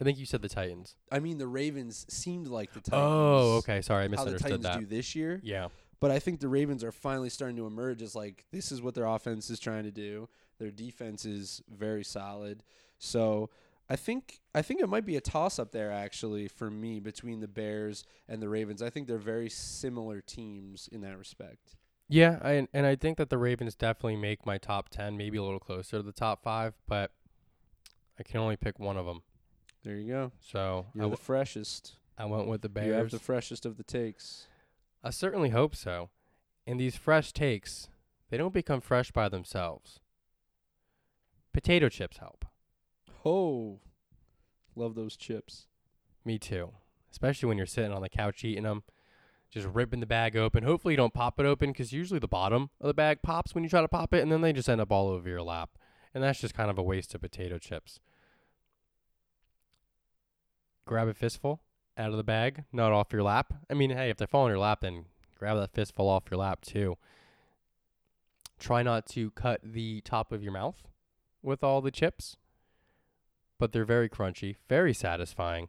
I 0.00 0.04
think 0.04 0.18
you 0.18 0.26
said 0.26 0.40
the 0.40 0.48
Titans. 0.48 0.96
I 1.12 1.20
mean 1.20 1.36
the 1.36 1.46
Ravens 1.46 2.06
seemed 2.08 2.48
like 2.48 2.72
the 2.72 2.80
oh, 2.80 2.90
Titans. 2.90 3.02
Oh, 3.04 3.56
okay. 3.58 3.82
Sorry, 3.82 4.04
I 4.04 4.08
misunderstood 4.08 4.50
How 4.50 4.56
the 4.56 4.62
Titans 4.62 4.76
that. 4.76 4.90
do 4.90 4.96
this 4.96 5.14
year, 5.14 5.40
Yeah. 5.44 5.68
But 6.04 6.10
I 6.10 6.18
think 6.18 6.40
the 6.40 6.48
Ravens 6.48 6.84
are 6.84 6.92
finally 6.92 7.30
starting 7.30 7.56
to 7.56 7.66
emerge 7.66 8.02
as 8.02 8.14
like 8.14 8.44
this 8.52 8.70
is 8.70 8.82
what 8.82 8.94
their 8.94 9.06
offense 9.06 9.48
is 9.48 9.58
trying 9.58 9.84
to 9.84 9.90
do. 9.90 10.28
Their 10.58 10.70
defense 10.70 11.24
is 11.24 11.62
very 11.66 12.04
solid, 12.04 12.62
so. 12.98 13.48
I 13.86 13.96
think 13.96 14.40
I 14.54 14.62
think 14.62 14.80
it 14.80 14.88
might 14.88 15.04
be 15.04 15.16
a 15.16 15.20
toss 15.20 15.58
up 15.58 15.72
there 15.72 15.92
actually 15.92 16.48
for 16.48 16.70
me 16.70 17.00
between 17.00 17.40
the 17.40 17.48
Bears 17.48 18.04
and 18.26 18.40
the 18.40 18.48
Ravens. 18.48 18.80
I 18.80 18.88
think 18.88 19.06
they're 19.06 19.18
very 19.18 19.50
similar 19.50 20.22
teams 20.22 20.88
in 20.90 21.02
that 21.02 21.18
respect. 21.18 21.76
Yeah, 22.08 22.38
I, 22.42 22.66
and 22.72 22.86
I 22.86 22.96
think 22.96 23.18
that 23.18 23.30
the 23.30 23.38
Ravens 23.38 23.74
definitely 23.74 24.16
make 24.16 24.46
my 24.46 24.58
top 24.58 24.88
10, 24.88 25.16
maybe 25.16 25.38
a 25.38 25.42
little 25.42 25.58
closer 25.58 25.98
to 25.98 26.02
the 26.02 26.12
top 26.12 26.42
5, 26.42 26.74
but 26.86 27.12
I 28.18 28.22
can 28.22 28.40
only 28.40 28.56
pick 28.56 28.78
one 28.78 28.96
of 28.96 29.06
them. 29.06 29.22
There 29.84 29.96
you 29.96 30.10
go. 30.10 30.32
So 30.40 30.86
You're 30.94 31.10
the 31.10 31.16
freshest. 31.16 31.96
I 32.16 32.26
went 32.26 32.46
with 32.46 32.62
the 32.62 32.68
Bears. 32.68 32.86
You 32.86 32.92
have 32.92 33.10
the 33.10 33.18
freshest 33.18 33.66
of 33.66 33.76
the 33.76 33.82
takes. 33.82 34.46
I 35.04 35.10
certainly 35.10 35.50
hope 35.50 35.76
so. 35.76 36.08
And 36.66 36.80
these 36.80 36.96
fresh 36.96 37.32
takes, 37.32 37.90
they 38.30 38.38
don't 38.38 38.54
become 38.54 38.80
fresh 38.80 39.12
by 39.12 39.28
themselves. 39.28 40.00
Potato 41.52 41.90
chips 41.90 42.16
help. 42.16 42.46
Oh, 43.22 43.80
love 44.74 44.94
those 44.94 45.18
chips. 45.18 45.66
Me 46.24 46.38
too. 46.38 46.70
Especially 47.12 47.46
when 47.46 47.58
you're 47.58 47.66
sitting 47.66 47.92
on 47.92 48.00
the 48.00 48.08
couch 48.08 48.44
eating 48.44 48.64
them, 48.64 48.82
just 49.50 49.68
ripping 49.68 50.00
the 50.00 50.06
bag 50.06 50.38
open. 50.38 50.64
Hopefully 50.64 50.94
you 50.94 50.98
don't 50.98 51.12
pop 51.12 51.38
it 51.38 51.44
open 51.46 51.70
because 51.70 51.92
usually 51.92 52.18
the 52.18 52.26
bottom 52.26 52.70
of 52.80 52.86
the 52.86 52.94
bag 52.94 53.20
pops 53.22 53.54
when 53.54 53.62
you 53.62 53.68
try 53.68 53.82
to 53.82 53.88
pop 53.88 54.14
it, 54.14 54.22
and 54.22 54.32
then 54.32 54.40
they 54.40 54.54
just 54.54 54.70
end 54.70 54.80
up 54.80 54.90
all 54.90 55.08
over 55.08 55.28
your 55.28 55.42
lap. 55.42 55.70
And 56.14 56.24
that's 56.24 56.40
just 56.40 56.54
kind 56.54 56.70
of 56.70 56.78
a 56.78 56.82
waste 56.82 57.14
of 57.14 57.20
potato 57.20 57.58
chips. 57.58 58.00
Grab 60.86 61.08
a 61.08 61.14
fistful 61.14 61.60
out 61.96 62.10
of 62.10 62.16
the 62.16 62.24
bag, 62.24 62.64
not 62.72 62.92
off 62.92 63.12
your 63.12 63.22
lap. 63.22 63.52
I 63.70 63.74
mean, 63.74 63.90
hey, 63.90 64.10
if 64.10 64.16
they 64.16 64.26
fall 64.26 64.44
on 64.44 64.50
your 64.50 64.58
lap, 64.58 64.80
then 64.80 65.06
grab 65.38 65.56
that 65.58 65.72
fistful 65.72 66.08
off 66.08 66.24
your 66.30 66.38
lap 66.38 66.60
too. 66.62 66.96
Try 68.58 68.82
not 68.82 69.06
to 69.10 69.30
cut 69.32 69.60
the 69.62 70.00
top 70.00 70.32
of 70.32 70.42
your 70.42 70.52
mouth 70.52 70.82
with 71.42 71.62
all 71.62 71.80
the 71.80 71.90
chips, 71.90 72.36
but 73.58 73.72
they're 73.72 73.84
very 73.84 74.08
crunchy, 74.08 74.56
very 74.68 74.94
satisfying. 74.94 75.68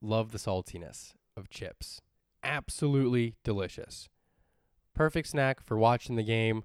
Love 0.00 0.32
the 0.32 0.38
saltiness 0.38 1.14
of 1.36 1.48
chips. 1.48 2.00
Absolutely 2.42 3.36
delicious. 3.44 4.08
Perfect 4.94 5.28
snack 5.28 5.62
for 5.62 5.76
watching 5.76 6.16
the 6.16 6.22
game. 6.22 6.64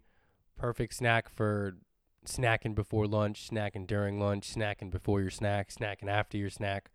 Perfect 0.57 0.95
snack 0.95 1.29
for 1.29 1.77
snacking 2.25 2.75
before 2.75 3.05
lunch, 3.07 3.49
snacking 3.49 3.85
during 3.87 4.19
lunch, 4.19 4.53
snacking 4.53 4.89
before 4.89 5.21
your 5.21 5.29
snack, 5.29 5.69
snacking 5.69 6.09
after 6.09 6.37
your 6.37 6.49
snack. 6.49 6.89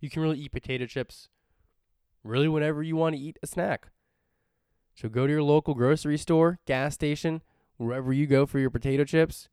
You 0.00 0.10
can 0.10 0.22
really 0.22 0.38
eat 0.38 0.52
potato 0.52 0.86
chips 0.86 1.28
really 2.24 2.48
whenever 2.48 2.82
you 2.82 2.96
want 2.96 3.14
to 3.14 3.20
eat 3.20 3.38
a 3.42 3.46
snack. 3.46 3.88
So 4.94 5.08
go 5.08 5.26
to 5.26 5.32
your 5.32 5.42
local 5.42 5.74
grocery 5.74 6.18
store, 6.18 6.58
gas 6.66 6.94
station, 6.94 7.42
wherever 7.76 8.12
you 8.12 8.26
go 8.26 8.46
for 8.46 8.58
your 8.58 8.70
potato 8.70 9.04
chips, 9.04 9.48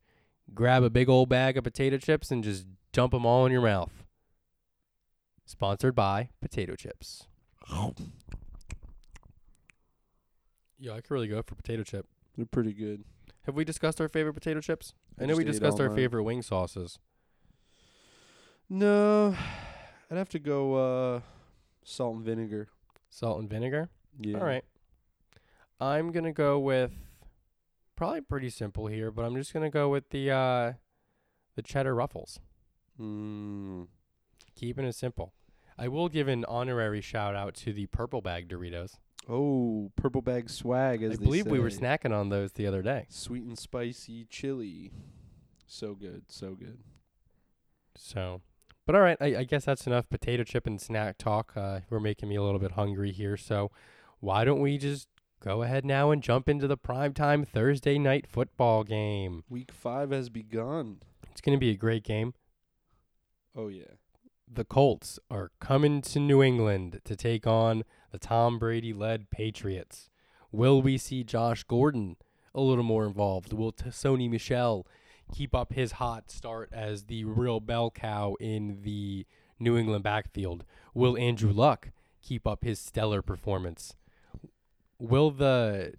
grab 0.54 0.82
a 0.82 0.90
big 0.90 1.08
old 1.08 1.28
bag 1.28 1.56
of 1.56 1.64
potato 1.64 1.96
chips 1.98 2.30
and 2.30 2.42
just 2.44 2.66
dump 2.92 3.12
them 3.12 3.24
all 3.24 3.46
in 3.46 3.52
your 3.52 3.62
mouth. 3.62 4.04
Sponsored 5.46 5.94
by 5.94 6.28
Potato 6.42 6.76
Chips. 6.76 7.26
Yeah, 10.78 10.92
I 10.92 11.00
could 11.00 11.10
really 11.10 11.28
go 11.28 11.42
for 11.42 11.54
potato 11.54 11.82
chip. 11.82 12.06
They're 12.36 12.44
pretty 12.44 12.74
good. 12.74 13.04
Have 13.46 13.54
we 13.54 13.64
discussed 13.64 13.98
our 14.00 14.08
favorite 14.08 14.34
potato 14.34 14.60
chips? 14.60 14.92
I, 15.18 15.24
I 15.24 15.26
know 15.26 15.36
we 15.36 15.44
discussed 15.44 15.80
our 15.80 15.88
mine. 15.88 15.96
favorite 15.96 16.22
wing 16.24 16.42
sauces. 16.42 16.98
No, 18.68 19.34
I'd 20.10 20.16
have 20.16 20.28
to 20.30 20.38
go 20.38 20.74
uh, 20.74 21.20
salt 21.84 22.16
and 22.16 22.24
vinegar. 22.24 22.68
Salt 23.10 23.40
and 23.40 23.48
vinegar. 23.48 23.88
Yeah. 24.20 24.38
All 24.38 24.44
right. 24.44 24.64
I'm 25.80 26.10
gonna 26.10 26.32
go 26.32 26.58
with 26.58 26.92
probably 27.94 28.20
pretty 28.20 28.50
simple 28.50 28.86
here, 28.86 29.10
but 29.10 29.24
I'm 29.24 29.36
just 29.36 29.52
gonna 29.52 29.70
go 29.70 29.88
with 29.88 30.10
the 30.10 30.30
uh 30.30 30.72
the 31.54 31.62
cheddar 31.62 31.94
ruffles. 31.94 32.40
Mm. 33.00 33.86
Keeping 34.56 34.84
it 34.84 34.94
simple. 34.94 35.34
I 35.78 35.86
will 35.86 36.08
give 36.08 36.26
an 36.26 36.44
honorary 36.46 37.00
shout 37.00 37.36
out 37.36 37.54
to 37.56 37.72
the 37.72 37.86
purple 37.86 38.20
bag 38.20 38.48
Doritos. 38.48 38.96
Oh, 39.28 39.92
purple 39.94 40.22
bag 40.22 40.50
swag. 40.50 41.02
As 41.02 41.12
I 41.12 41.16
believe 41.16 41.46
we 41.46 41.60
were 41.60 41.70
snacking 41.70 42.12
on 42.12 42.30
those 42.30 42.52
the 42.52 42.66
other 42.66 42.82
day. 42.82 43.06
Sweet 43.08 43.44
and 43.44 43.58
spicy 43.58 44.24
chili. 44.24 44.90
So 45.66 45.94
good. 45.94 46.24
So 46.28 46.54
good. 46.54 46.78
So, 47.94 48.40
but 48.88 48.94
all 48.94 49.02
right, 49.02 49.18
I, 49.20 49.40
I 49.40 49.44
guess 49.44 49.66
that's 49.66 49.86
enough 49.86 50.08
potato 50.08 50.44
chip 50.44 50.66
and 50.66 50.80
snack 50.80 51.18
talk. 51.18 51.52
Uh, 51.54 51.80
we're 51.90 52.00
making 52.00 52.30
me 52.30 52.36
a 52.36 52.42
little 52.42 52.58
bit 52.58 52.72
hungry 52.72 53.12
here, 53.12 53.36
so 53.36 53.70
why 54.20 54.46
don't 54.46 54.62
we 54.62 54.78
just 54.78 55.08
go 55.44 55.62
ahead 55.62 55.84
now 55.84 56.10
and 56.10 56.22
jump 56.22 56.48
into 56.48 56.66
the 56.66 56.78
primetime 56.78 57.46
Thursday 57.46 57.98
night 57.98 58.26
football 58.26 58.84
game? 58.84 59.44
Week 59.46 59.72
five 59.72 60.10
has 60.10 60.30
begun. 60.30 61.02
It's 61.30 61.42
going 61.42 61.54
to 61.54 61.60
be 61.60 61.68
a 61.68 61.76
great 61.76 62.02
game. 62.02 62.32
Oh 63.54 63.68
yeah. 63.68 63.92
The 64.50 64.64
Colts 64.64 65.18
are 65.30 65.50
coming 65.60 66.00
to 66.00 66.18
New 66.18 66.42
England 66.42 67.02
to 67.04 67.14
take 67.14 67.46
on 67.46 67.84
the 68.10 68.18
Tom 68.18 68.58
Brady 68.58 68.94
led 68.94 69.30
Patriots. 69.30 70.08
Will 70.50 70.80
we 70.80 70.96
see 70.96 71.24
Josh 71.24 71.62
Gordon 71.62 72.16
a 72.54 72.62
little 72.62 72.84
more 72.84 73.04
involved? 73.04 73.52
Will 73.52 73.72
T- 73.72 73.90
Sony 73.90 74.30
Michel 74.30 74.86
keep 75.32 75.54
up 75.54 75.72
his 75.72 75.92
hot 75.92 76.30
start 76.30 76.70
as 76.72 77.04
the 77.04 77.24
real 77.24 77.60
bell 77.60 77.90
cow 77.90 78.34
in 78.40 78.80
the 78.82 79.26
New 79.58 79.76
England 79.76 80.04
backfield? 80.04 80.64
Will 80.94 81.16
Andrew 81.16 81.52
Luck 81.52 81.90
keep 82.22 82.46
up 82.46 82.64
his 82.64 82.78
stellar 82.78 83.22
performance? 83.22 83.94
Will 84.98 85.30
the 85.30 85.94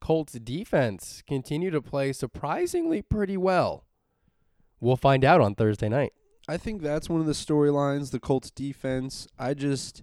Colts 0.00 0.32
defense 0.32 1.22
continue 1.26 1.70
to 1.70 1.80
play 1.80 2.12
surprisingly 2.12 3.02
pretty 3.02 3.36
well? 3.36 3.84
We'll 4.80 4.96
find 4.96 5.24
out 5.24 5.40
on 5.40 5.54
Thursday 5.54 5.88
night. 5.88 6.12
I 6.48 6.56
think 6.56 6.82
that's 6.82 7.08
one 7.08 7.20
of 7.20 7.26
the 7.26 7.32
storylines. 7.32 8.10
The 8.10 8.18
Colts 8.18 8.50
defense. 8.50 9.28
I 9.38 9.54
just, 9.54 10.02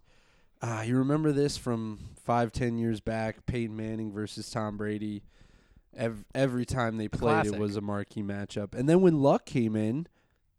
ah, 0.62 0.84
you 0.84 0.98
remember 0.98 1.34
this 1.34 1.58
from 1.58 2.00
five, 2.24 2.54
ten 2.54 2.78
years 2.78 3.02
back? 3.02 3.46
Peyton 3.46 3.76
Manning 3.76 4.14
versus 4.14 4.50
Tom 4.50 4.78
Brady. 4.78 5.24
Every, 5.96 6.24
every 6.36 6.66
time 6.66 6.98
they 6.98 7.08
played, 7.08 7.20
classic. 7.20 7.54
it 7.54 7.60
was 7.60 7.76
a 7.76 7.82
marquee 7.82 8.24
matchup. 8.24 8.74
And 8.74 8.88
then 8.88 9.02
when 9.02 9.22
Luck 9.22 9.46
came 9.46 9.76
in, 9.76 10.08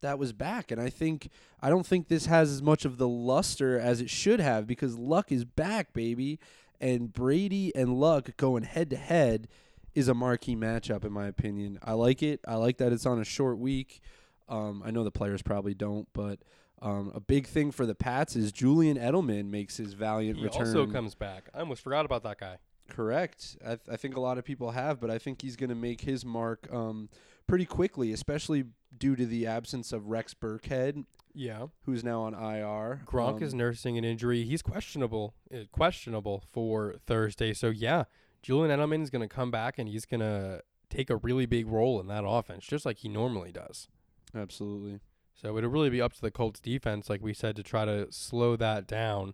that 0.01 0.19
was 0.19 0.33
back. 0.33 0.71
And 0.71 0.81
I 0.81 0.91
think 0.91 1.29
I 1.61 1.71
don't 1.71 1.87
think 1.87 2.09
this 2.09 2.27
has 2.27 2.51
as 2.51 2.63
much 2.63 2.85
of 2.85 2.99
the 2.99 3.09
luster 3.09 3.79
as 3.79 4.01
it 4.01 4.11
should 4.11 4.41
have 4.41 4.67
because 4.67 4.99
Luck 4.99 5.31
is 5.31 5.45
back, 5.45 5.93
baby. 5.93 6.39
And 6.81 7.13
Brady 7.13 7.75
and 7.77 8.01
Luck 8.01 8.37
going 8.37 8.63
head 8.65 8.91
to 8.91 8.97
head 8.97 9.49
is 9.95 10.09
a 10.09 10.15
marquee 10.15 10.57
matchup 10.57 11.05
in 11.05 11.13
my 11.13 11.27
opinion. 11.27 11.79
I 11.85 11.93
like 11.93 12.23
it. 12.23 12.41
I 12.47 12.55
like 12.55 12.79
that 12.79 12.93
it's 12.93 13.07
on 13.07 13.21
a 13.21 13.25
short 13.25 13.59
week. 13.59 14.01
Um, 14.49 14.83
I 14.85 14.91
know 14.91 15.05
the 15.05 15.11
players 15.11 15.43
probably 15.43 15.75
don't, 15.75 16.09
but 16.13 16.41
um, 16.83 17.13
a 17.15 17.21
big 17.21 17.47
thing 17.47 17.71
for 17.71 17.85
the 17.87 17.95
Pats 17.95 18.35
is 18.35 18.51
Julian 18.53 18.97
Edelman 18.97 19.51
makes 19.51 19.77
his 19.77 19.93
valiant 19.93 20.39
He 20.39 20.45
return. 20.45 20.67
also 20.67 20.87
comes 20.87 21.15
back. 21.15 21.49
I 21.55 21.61
almost 21.61 21.83
forgot 21.83 22.05
about 22.05 22.23
that 22.23 22.39
guy. 22.39 22.57
Correct. 22.91 23.57
I, 23.65 23.69
th- 23.69 23.81
I 23.91 23.97
think 23.97 24.17
a 24.17 24.21
lot 24.21 24.37
of 24.39 24.45
people 24.45 24.73
have, 24.73 25.01
but 25.01 25.11
I 25.11 25.19
think 25.19 25.43
he's 25.43 25.57
going 25.57 25.71
to 25.71 25.75
make 25.77 26.03
his 26.03 26.25
mark 26.25 26.69
um, 26.73 27.09
pretty 27.47 27.65
quickly, 27.65 28.13
especially 28.13 28.65
due 28.97 29.17
to 29.17 29.25
the 29.27 29.47
absence 29.47 29.93
of 29.93 30.09
Rex 30.09 30.35
Burkhead, 30.35 31.05
Yeah. 31.35 31.67
who's 31.85 32.03
now 32.05 32.23
on 32.23 32.35
IR. 32.35 33.03
Gronk 33.07 33.37
Um, 33.39 33.43
is 33.43 33.55
nursing 33.55 33.97
an 33.97 34.05
injury. 34.05 34.45
He's 34.45 34.63
questionable, 34.63 35.35
uh, 35.55 35.61
questionable 35.73 36.43
for 36.53 36.97
Thursday. 37.07 37.53
So 37.55 37.71
yeah, 37.71 38.05
Julian 38.43 38.77
Edelman 38.79 39.03
is 39.03 39.11
going 39.11 39.27
to 39.29 39.35
come 39.35 39.51
back 39.51 39.79
and 39.79 39.89
he's 39.89 40.05
going 40.07 40.21
to 40.21 40.63
take 40.89 41.09
a 41.11 41.17
really 41.17 41.47
big 41.47 41.67
role 41.69 42.01
in 42.01 42.09
that 42.09 42.25
offense, 42.27 42.67
just 42.67 42.85
like 42.85 42.99
he 42.99 43.09
normally 43.09 43.53
does. 43.53 43.89
absolutely. 44.35 45.01
So 45.35 45.57
it'll 45.57 45.71
really 45.71 45.89
be 45.91 46.03
up 46.03 46.13
to 46.15 46.21
the 46.21 46.31
Colts 46.31 46.61
defense, 46.61 47.09
like 47.09 47.23
we 47.23 47.33
said, 47.33 47.57
to 47.57 47.63
try 47.63 47.85
to 47.87 48.13
slow 48.13 48.57
that 48.57 48.87
down. 48.87 49.33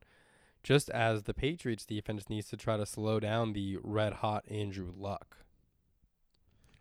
Just 0.66 0.90
as 0.90 1.22
the 1.22 1.32
Patriots 1.32 1.86
defense 1.86 2.28
needs 2.28 2.48
to 2.48 2.56
try 2.56 2.76
to 2.76 2.84
slow 2.84 3.20
down 3.20 3.52
the 3.52 3.78
red 3.84 4.14
hot 4.14 4.44
Andrew 4.50 4.92
Luck. 4.98 5.36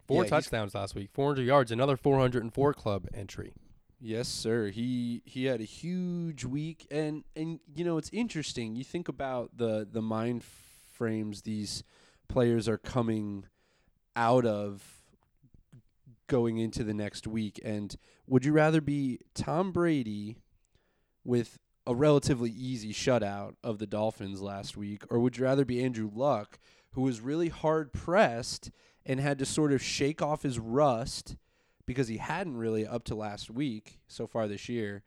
Four 0.08 0.24
Yeah, 0.24 0.30
touchdowns 0.32 0.74
last 0.74 0.96
week, 0.96 1.12
400 1.14 1.44
yards, 1.44 1.72
another 1.72 1.96
404 1.96 2.74
club 2.74 3.06
entry. 3.14 3.54
Yes, 4.02 4.28
sir. 4.28 4.70
He 4.70 5.22
he 5.24 5.46
had 5.46 5.62
a 5.62 5.66
huge 5.66 6.46
week, 6.46 6.88
and 6.90 7.26
and 7.36 7.60
you 7.76 7.86
know 7.86 8.00
it's 8.00 8.10
interesting. 8.12 8.76
You 8.76 8.84
think 8.84 9.08
about 9.08 9.52
the 9.56 9.88
the 9.90 10.02
mind 10.02 10.44
frames 10.44 11.44
these 11.44 11.84
players 12.28 12.68
are 12.68 12.80
coming 12.80 13.46
out 14.16 14.48
of 14.48 15.04
going 16.26 16.58
into 16.58 16.84
the 16.84 16.96
next 16.96 17.28
week. 17.28 17.60
And 17.64 17.96
would 18.26 18.46
you 18.46 18.52
rather 18.52 18.82
be 18.82 19.20
Tom 19.36 19.72
Brady 19.72 20.38
with 21.24 21.60
a 21.88 21.96
relatively 21.96 22.50
easy 22.50 22.94
shutout 22.94 23.56
of 23.64 23.78
the 23.78 23.88
Dolphins 23.88 24.42
last 24.42 24.76
week, 24.76 25.04
or 25.10 25.20
would 25.20 25.38
you 25.38 25.44
rather 25.44 25.66
be 25.66 25.84
Andrew 25.84 26.10
Luck, 26.14 26.60
who 26.92 27.02
was 27.02 27.22
really 27.22 27.50
hard 27.50 27.94
pressed 27.94 28.72
and 29.06 29.20
had 29.20 29.38
to 29.40 29.46
sort 29.46 29.72
of 29.72 29.84
shake 29.84 30.22
off 30.22 30.44
his 30.44 30.58
rust 30.58 31.36
because 31.86 32.08
he 32.08 32.18
hadn't 32.18 32.58
really 32.58 32.88
up 32.88 33.04
to 33.04 33.16
last 33.16 33.52
week 33.52 34.00
so 34.08 34.26
far 34.26 34.48
this 34.48 34.68
year, 34.68 35.04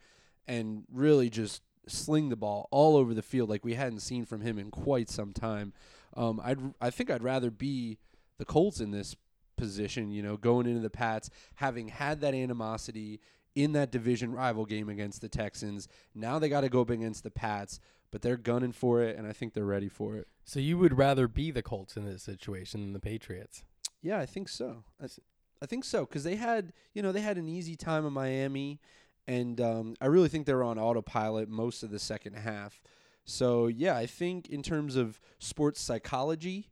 and 0.47 0.85
really 0.93 1.29
just 1.29 1.63
sling 1.89 2.29
the 2.29 2.37
ball 2.37 2.69
all 2.71 2.97
over 2.97 3.15
the 3.15 3.23
field 3.23 3.49
like 3.49 3.65
we 3.65 3.75
hadn't 3.75 4.01
seen 4.01 4.25
from 4.25 4.43
him 4.43 4.59
in 4.59 4.71
quite 4.71 5.09
some 5.09 5.33
time. 5.33 5.73
Um, 6.17 6.41
I'd 6.45 6.59
I 6.81 6.91
think 6.91 7.11
I'd 7.11 7.23
rather 7.23 7.51
be 7.51 7.99
the 8.39 8.45
Colts 8.45 8.81
in 8.81 8.93
this 8.93 9.17
position, 9.57 10.11
you 10.11 10.23
know, 10.23 10.37
going 10.37 10.67
into 10.67 10.81
the 10.81 10.91
Pats, 10.91 11.29
having 11.57 11.89
had 11.89 12.21
that 12.21 12.35
animosity 12.35 13.21
in 13.59 13.73
that 13.73 13.91
division 13.91 14.31
rival 14.31 14.65
game 14.65 14.89
against 14.89 15.21
the 15.21 15.29
Texans. 15.29 15.89
Now 16.15 16.39
they 16.39 16.49
got 16.49 16.61
to 16.61 16.69
go 16.69 16.81
up 16.81 16.91
against 16.91 17.25
the 17.25 17.31
Pats, 17.31 17.81
but 18.13 18.23
they're 18.23 18.37
gunning 18.37 18.71
for 18.71 19.03
it, 19.03 19.17
and 19.17 19.27
I 19.27 19.33
think 19.33 19.53
they're 19.53 19.65
ready 19.65 19.89
for 19.89 20.17
it. 20.17 20.29
So 20.45 20.61
you 20.61 20.79
would 20.79 20.97
rather 20.97 21.27
be 21.27 21.51
the 21.51 21.61
Colts 21.61 21.97
in 21.97 22.05
this 22.05 22.23
situation 22.23 22.81
than 22.81 22.93
the 22.93 23.01
Patriots? 23.01 23.65
Yeah, 24.01 24.21
I 24.21 24.27
think 24.27 24.49
so. 24.49 24.85
I, 25.03 25.07
I 25.61 25.67
think 25.67 25.85
so 25.85 26.07
because 26.07 26.23
they 26.23 26.37
had, 26.37 26.73
you 26.95 27.03
know, 27.03 27.11
they 27.11 27.21
had 27.21 27.37
an 27.37 27.49
easy 27.49 27.75
time 27.75 28.07
in 28.07 28.13
Miami, 28.13 28.79
and 29.27 29.61
um, 29.61 29.97
I 30.01 30.07
really 30.07 30.29
think 30.29 30.47
they 30.47 30.55
were 30.55 30.63
on 30.63 30.79
autopilot 30.79 31.49
most 31.49 31.83
of 31.83 31.91
the 31.91 31.99
second 31.99 32.35
half. 32.35 32.81
So 33.25 33.67
yeah, 33.67 33.97
I 33.97 34.07
think 34.07 34.49
in 34.49 34.63
terms 34.63 34.95
of 34.95 35.21
sports 35.41 35.81
psychology, 35.81 36.71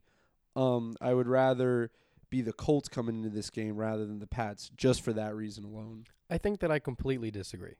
um, 0.55 0.95
I 1.01 1.13
would 1.13 1.27
rather 1.27 1.91
be 2.29 2.41
the 2.41 2.53
Colts 2.53 2.89
coming 2.89 3.17
into 3.17 3.29
this 3.29 3.49
game 3.49 3.77
rather 3.77 4.05
than 4.05 4.19
the 4.19 4.27
Pats, 4.27 4.69
just 4.75 5.01
for 5.01 5.13
that 5.13 5.35
reason 5.35 5.63
alone. 5.63 6.05
I 6.29 6.37
think 6.37 6.59
that 6.59 6.71
I 6.71 6.79
completely 6.79 7.31
disagree. 7.31 7.75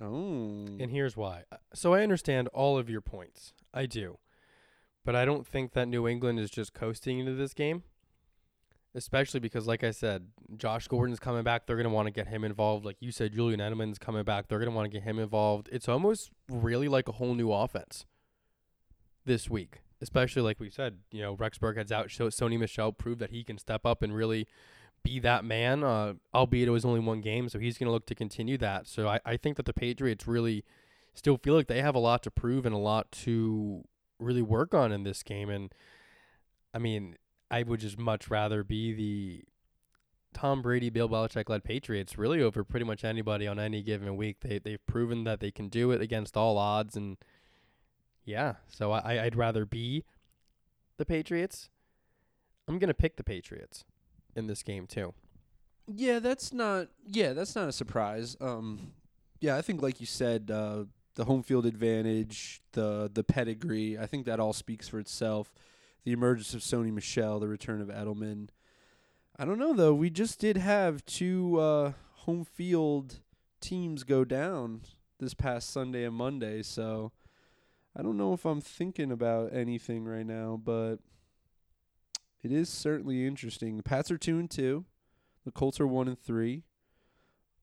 Oh, 0.00 0.66
And 0.80 0.90
here's 0.90 1.16
why. 1.16 1.44
Uh, 1.52 1.56
So 1.74 1.94
I 1.94 2.02
understand 2.02 2.48
all 2.48 2.76
of 2.76 2.90
your 2.90 3.00
points. 3.00 3.52
I 3.72 3.86
do. 3.86 4.18
But 5.04 5.14
I 5.14 5.24
don't 5.24 5.46
think 5.46 5.72
that 5.72 5.86
New 5.88 6.08
England 6.08 6.40
is 6.40 6.50
just 6.50 6.74
coasting 6.74 7.18
into 7.20 7.34
this 7.34 7.54
game. 7.54 7.84
Especially 8.94 9.40
because, 9.40 9.66
like 9.66 9.82
I 9.84 9.90
said, 9.90 10.26
Josh 10.56 10.86
Gordon's 10.86 11.18
coming 11.18 11.42
back. 11.44 11.66
They're 11.66 11.76
going 11.76 11.88
to 11.88 11.94
want 11.94 12.08
to 12.08 12.12
get 12.12 12.28
him 12.28 12.44
involved. 12.44 12.84
Like 12.84 12.96
you 13.00 13.10
said, 13.10 13.32
Julian 13.32 13.58
Edelman's 13.58 13.98
coming 13.98 14.22
back. 14.22 14.48
They're 14.48 14.58
going 14.58 14.70
to 14.70 14.74
want 14.76 14.90
to 14.92 14.98
get 14.98 15.02
him 15.04 15.18
involved. 15.18 15.70
It's 15.72 15.88
almost 15.88 16.30
really 16.50 16.88
like 16.88 17.08
a 17.08 17.12
whole 17.12 17.34
new 17.34 17.50
offense 17.52 18.04
this 19.24 19.48
week. 19.48 19.80
Especially 20.02 20.42
like 20.42 20.60
we 20.60 20.68
said, 20.68 20.98
you 21.10 21.22
know, 21.22 21.34
Rex 21.34 21.58
Burkhead's 21.58 21.92
out. 21.92 22.10
So 22.10 22.26
Sony 22.26 22.58
Michel 22.58 22.92
proved 22.92 23.20
that 23.20 23.30
he 23.30 23.44
can 23.44 23.56
step 23.56 23.86
up 23.86 24.02
and 24.02 24.14
really 24.14 24.48
be 25.04 25.20
that 25.20 25.44
man, 25.44 25.82
uh, 25.84 26.14
albeit 26.34 26.68
it 26.68 26.72
was 26.72 26.84
only 26.84 27.00
one 27.00 27.20
game. 27.20 27.48
So 27.48 27.58
he's 27.58 27.78
going 27.78 27.86
to 27.86 27.92
look 27.92 28.06
to 28.06 28.14
continue 28.14 28.58
that. 28.58 28.86
So 28.86 29.08
I, 29.08 29.20
I 29.24 29.36
think 29.36 29.56
that 29.56 29.66
the 29.66 29.72
Patriots 29.72 30.26
really 30.26 30.64
still 31.14 31.36
feel 31.36 31.54
like 31.54 31.68
they 31.68 31.80
have 31.80 31.94
a 31.94 32.00
lot 32.00 32.22
to 32.24 32.30
prove 32.30 32.66
and 32.66 32.74
a 32.74 32.78
lot 32.78 33.10
to 33.12 33.84
really 34.18 34.42
work 34.42 34.74
on 34.74 34.92
in 34.92 35.04
this 35.04 35.22
game. 35.22 35.48
And 35.48 35.72
I 36.74 36.78
mean, 36.78 37.16
I 37.50 37.62
would 37.62 37.80
just 37.80 37.98
much 37.98 38.30
rather 38.30 38.64
be 38.64 38.92
the 38.92 39.44
Tom 40.32 40.62
Brady, 40.62 40.90
Bill 40.90 41.08
Belichick 41.08 41.48
led 41.48 41.64
Patriots 41.64 42.16
really 42.16 42.40
over 42.40 42.64
pretty 42.64 42.86
much 42.86 43.04
anybody 43.04 43.46
on 43.46 43.58
any 43.58 43.82
given 43.82 44.16
week. 44.16 44.38
They 44.40 44.58
they've 44.58 44.84
proven 44.86 45.24
that 45.24 45.40
they 45.40 45.50
can 45.50 45.68
do 45.68 45.90
it 45.90 46.00
against 46.00 46.36
all 46.36 46.56
odds, 46.58 46.96
and 46.96 47.18
yeah, 48.24 48.54
so 48.68 48.92
I 48.92 49.24
I'd 49.24 49.36
rather 49.36 49.64
be 49.64 50.04
the 50.96 51.04
Patriots. 51.04 51.68
I'm 52.68 52.78
gonna 52.78 52.94
pick 52.94 53.16
the 53.16 53.24
Patriots 53.24 53.84
in 54.36 54.46
this 54.46 54.62
game 54.62 54.86
too. 54.86 55.14
Yeah, 55.86 56.18
that's 56.20 56.52
not. 56.52 56.88
Yeah, 57.06 57.32
that's 57.32 57.56
not 57.56 57.68
a 57.68 57.72
surprise. 57.72 58.36
Um, 58.40 58.92
yeah, 59.40 59.56
I 59.56 59.62
think 59.62 59.82
like 59.82 60.00
you 60.00 60.06
said, 60.06 60.50
uh, 60.50 60.84
the 61.14 61.24
home 61.24 61.42
field 61.42 61.66
advantage, 61.66 62.62
the 62.72 63.10
the 63.12 63.24
pedigree. 63.24 63.98
I 63.98 64.06
think 64.06 64.26
that 64.26 64.40
all 64.40 64.52
speaks 64.52 64.88
for 64.88 64.98
itself. 64.98 65.52
The 66.04 66.12
emergence 66.12 66.54
of 66.54 66.60
Sony 66.60 66.92
Michel, 66.92 67.40
the 67.40 67.48
return 67.48 67.80
of 67.80 67.88
Edelman. 67.88 68.48
I 69.36 69.44
don't 69.44 69.58
know 69.58 69.72
though. 69.72 69.94
We 69.94 70.10
just 70.10 70.38
did 70.38 70.56
have 70.56 71.04
two 71.04 71.58
uh, 71.58 71.92
home 72.12 72.44
field 72.44 73.20
teams 73.60 74.04
go 74.04 74.24
down 74.24 74.82
this 75.18 75.34
past 75.34 75.70
Sunday 75.70 76.04
and 76.04 76.14
Monday, 76.14 76.62
so 76.62 77.12
I 77.96 78.02
don't 78.02 78.16
know 78.16 78.32
if 78.32 78.44
I'm 78.46 78.60
thinking 78.60 79.12
about 79.12 79.52
anything 79.54 80.04
right 80.04 80.26
now, 80.26 80.60
but 80.62 80.96
it 82.42 82.50
is 82.50 82.68
certainly 82.68 83.26
interesting. 83.26 83.76
The 83.76 83.82
Pats 83.82 84.10
are 84.10 84.18
two 84.18 84.38
and 84.38 84.50
two. 84.50 84.84
The 85.44 85.52
Colts 85.52 85.78
are 85.80 85.86
one 85.86 86.08
and 86.08 86.18
three. 86.18 86.64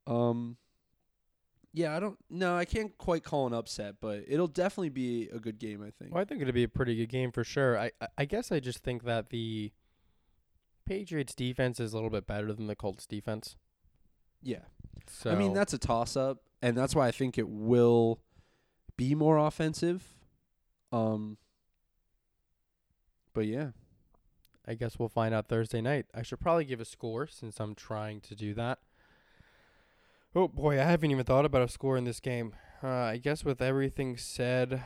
Um, 0.06 0.58
yeah, 1.74 1.96
I 1.96 2.00
don't. 2.00 2.18
No, 2.30 2.56
I 2.56 2.66
can't 2.66 2.98
quite 2.98 3.24
call 3.24 3.48
an 3.48 3.54
upset, 3.54 3.96
but 4.02 4.24
it'll 4.28 4.48
definitely 4.48 4.90
be 4.90 5.30
a 5.34 5.40
good 5.40 5.60
game. 5.60 5.82
I 5.82 5.92
think. 5.92 6.14
Well, 6.14 6.22
I 6.22 6.26
think 6.26 6.42
it'll 6.42 6.54
be 6.54 6.64
a 6.64 6.70
pretty 6.70 6.96
good 6.96 7.10
game 7.10 7.32
for 7.32 7.44
sure. 7.44 7.78
I 7.78 7.92
I- 8.18 8.26
guess 8.26 8.52
I 8.52 8.60
just 8.60 8.80
think 8.80 9.04
that 9.04 9.30
the 9.30 9.72
Patriots 10.86 11.36
defense 11.36 11.80
is 11.80 11.94
a 11.94 11.96
little 11.96 12.10
bit 12.10 12.26
better 12.28 12.52
than 12.54 12.68
the 12.68 12.76
Colts 12.76 13.06
defense. 13.06 13.56
Yeah, 14.42 14.62
So 15.08 15.32
I 15.32 15.36
mean 15.36 15.54
that's 15.54 15.74
a 15.74 15.78
toss 15.78 16.16
up, 16.16 16.40
and 16.62 16.76
that's 16.78 16.96
why 16.96 17.08
I 17.08 17.12
think 17.12 17.38
it 17.38 17.48
will 17.50 18.22
be 18.98 19.14
more 19.14 19.38
offensive. 19.38 20.04
Um, 20.92 21.38
but 23.34 23.46
yeah, 23.46 23.70
I 24.68 24.74
guess 24.74 25.00
we'll 25.00 25.10
find 25.10 25.34
out 25.34 25.48
Thursday 25.48 25.82
night. 25.82 26.06
I 26.14 26.22
should 26.22 26.40
probably 26.40 26.66
give 26.66 26.80
a 26.80 26.86
score 26.86 27.28
since 27.28 27.60
I'm 27.60 27.76
trying 27.76 28.22
to 28.22 28.36
do 28.36 28.54
that. 28.56 28.80
Oh 30.36 30.48
boy, 30.48 30.80
I 30.80 30.84
haven't 30.84 31.12
even 31.12 31.26
thought 31.26 31.46
about 31.46 31.64
a 31.64 31.68
score 31.68 31.98
in 31.98 32.04
this 32.04 32.20
game. 32.20 32.54
Uh, 32.84 32.88
I 32.88 33.18
guess 33.18 33.44
with 33.44 33.62
everything 33.62 34.16
said, 34.16 34.84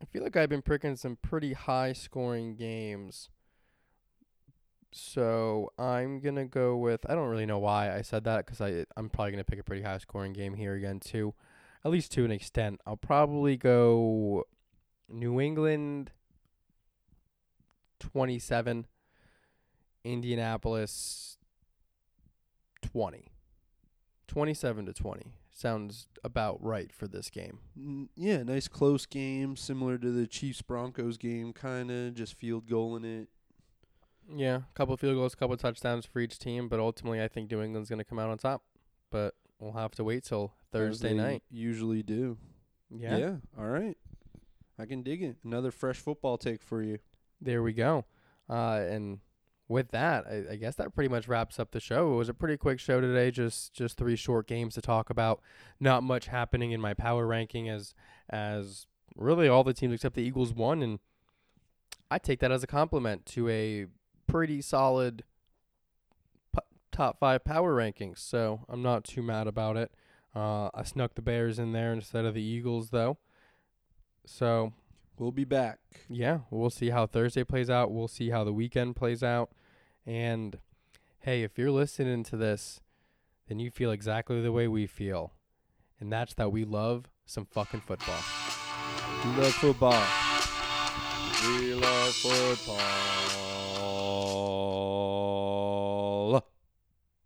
I 0.00 0.04
feel 0.06 0.22
like 0.22 0.36
I've 0.36 0.48
been 0.48 0.62
picking 0.62 0.96
some 0.96 1.16
pretty 1.22 1.52
high 1.52 1.92
scoring 1.92 2.56
games. 2.56 3.30
So 4.90 5.72
I'm 5.78 6.20
gonna 6.20 6.44
go 6.44 6.76
with. 6.76 7.08
I 7.08 7.14
don't 7.14 7.28
really 7.28 7.46
know 7.46 7.60
why 7.60 7.94
I 7.94 8.02
said 8.02 8.24
that 8.24 8.44
because 8.44 8.60
I 8.60 8.84
I'm 8.96 9.08
probably 9.08 9.30
gonna 9.30 9.44
pick 9.44 9.60
a 9.60 9.64
pretty 9.64 9.82
high 9.82 9.98
scoring 9.98 10.32
game 10.32 10.54
here 10.54 10.74
again 10.74 11.00
too, 11.00 11.32
at 11.84 11.90
least 11.90 12.12
to 12.12 12.24
an 12.24 12.30
extent. 12.30 12.80
I'll 12.86 12.96
probably 12.96 13.56
go 13.56 14.44
New 15.08 15.40
England 15.40 16.12
27, 18.00 18.86
Indianapolis 20.04 21.38
20. 22.82 23.28
27 24.28 24.86
to 24.86 24.92
20 24.92 25.32
sounds 25.50 26.08
about 26.24 26.62
right 26.62 26.92
for 26.92 27.06
this 27.06 27.28
game. 27.28 27.58
Yeah, 28.16 28.42
nice 28.42 28.66
close 28.66 29.04
game, 29.06 29.56
similar 29.56 29.98
to 29.98 30.10
the 30.10 30.26
Chiefs 30.26 30.62
Broncos 30.62 31.18
game, 31.18 31.52
kind 31.52 31.90
of 31.90 32.14
just 32.14 32.34
field 32.34 32.68
goal 32.68 32.96
in 32.96 33.04
it. 33.04 33.28
Yeah, 34.34 34.56
a 34.56 34.74
couple 34.74 34.96
field 34.96 35.16
goals, 35.16 35.34
couple 35.34 35.56
touchdowns 35.56 36.06
for 36.06 36.20
each 36.20 36.38
team, 36.38 36.68
but 36.68 36.80
ultimately 36.80 37.22
I 37.22 37.28
think 37.28 37.50
New 37.50 37.60
England's 37.60 37.90
going 37.90 37.98
to 37.98 38.04
come 38.04 38.18
out 38.18 38.30
on 38.30 38.38
top. 38.38 38.62
But 39.10 39.34
we'll 39.58 39.72
have 39.72 39.92
to 39.96 40.04
wait 40.04 40.24
till 40.24 40.54
Thursday 40.72 41.14
night. 41.14 41.42
Usually 41.50 42.02
do. 42.02 42.38
Yeah. 42.90 43.36
All 43.58 43.66
right. 43.66 43.96
I 44.78 44.86
can 44.86 45.02
dig 45.02 45.22
it. 45.22 45.36
Another 45.44 45.70
fresh 45.70 45.98
football 45.98 46.38
take 46.38 46.62
for 46.62 46.82
you. 46.82 46.98
There 47.40 47.62
we 47.62 47.72
go. 47.72 48.04
Uh, 48.48 48.80
and 48.88 49.20
with 49.68 49.90
that, 49.92 50.26
I, 50.26 50.52
I 50.52 50.56
guess 50.56 50.74
that 50.76 50.94
pretty 50.94 51.08
much 51.08 51.28
wraps 51.28 51.58
up 51.58 51.70
the 51.70 51.80
show. 51.80 52.12
It 52.14 52.16
was 52.16 52.28
a 52.28 52.34
pretty 52.34 52.56
quick 52.56 52.78
show 52.80 53.00
today. 53.00 53.30
Just 53.30 53.72
just 53.72 53.96
three 53.96 54.16
short 54.16 54.46
games 54.46 54.74
to 54.74 54.82
talk 54.82 55.10
about. 55.10 55.40
Not 55.80 56.02
much 56.02 56.26
happening 56.26 56.72
in 56.72 56.80
my 56.80 56.94
power 56.94 57.26
ranking 57.26 57.68
as 57.68 57.94
as 58.28 58.86
really 59.16 59.48
all 59.48 59.64
the 59.64 59.74
teams 59.74 59.94
except 59.94 60.14
the 60.14 60.22
Eagles 60.22 60.52
won, 60.52 60.82
and 60.82 60.98
I 62.10 62.18
take 62.18 62.40
that 62.40 62.52
as 62.52 62.62
a 62.62 62.66
compliment 62.66 63.24
to 63.26 63.48
a 63.48 63.86
pretty 64.26 64.60
solid 64.62 65.24
p- 66.54 66.60
top 66.90 67.18
five 67.18 67.44
power 67.44 67.74
rankings. 67.74 68.18
So 68.18 68.64
I'm 68.68 68.82
not 68.82 69.04
too 69.04 69.22
mad 69.22 69.46
about 69.46 69.76
it. 69.76 69.92
Uh, 70.34 70.70
I 70.74 70.82
snuck 70.84 71.14
the 71.14 71.22
Bears 71.22 71.58
in 71.58 71.72
there 71.72 71.92
instead 71.92 72.24
of 72.24 72.34
the 72.34 72.42
Eagles, 72.42 72.90
though. 72.90 73.18
So 74.24 74.72
We'll 75.18 75.30
be 75.30 75.44
back. 75.44 75.78
yeah, 76.08 76.38
we'll 76.50 76.70
see 76.70 76.90
how 76.90 77.06
Thursday 77.06 77.44
plays 77.44 77.68
out. 77.70 77.92
We'll 77.92 78.08
see 78.08 78.30
how 78.30 78.44
the 78.44 78.52
weekend 78.52 78.96
plays 78.96 79.22
out. 79.22 79.50
And 80.06 80.58
hey, 81.20 81.42
if 81.42 81.58
you're 81.58 81.70
listening 81.70 82.24
to 82.24 82.36
this, 82.36 82.80
then 83.46 83.58
you 83.58 83.70
feel 83.70 83.90
exactly 83.92 84.40
the 84.40 84.50
way 84.52 84.66
we 84.66 84.86
feel. 84.86 85.34
And 86.00 86.10
that's 86.12 86.34
that 86.34 86.50
we 86.50 86.64
love 86.64 87.08
some 87.26 87.44
fucking 87.44 87.82
football. 87.82 88.18
We 89.24 89.30
love 89.42 89.52
football. 89.54 90.02
We 91.46 91.74
love 91.74 92.14
football. 92.14 93.41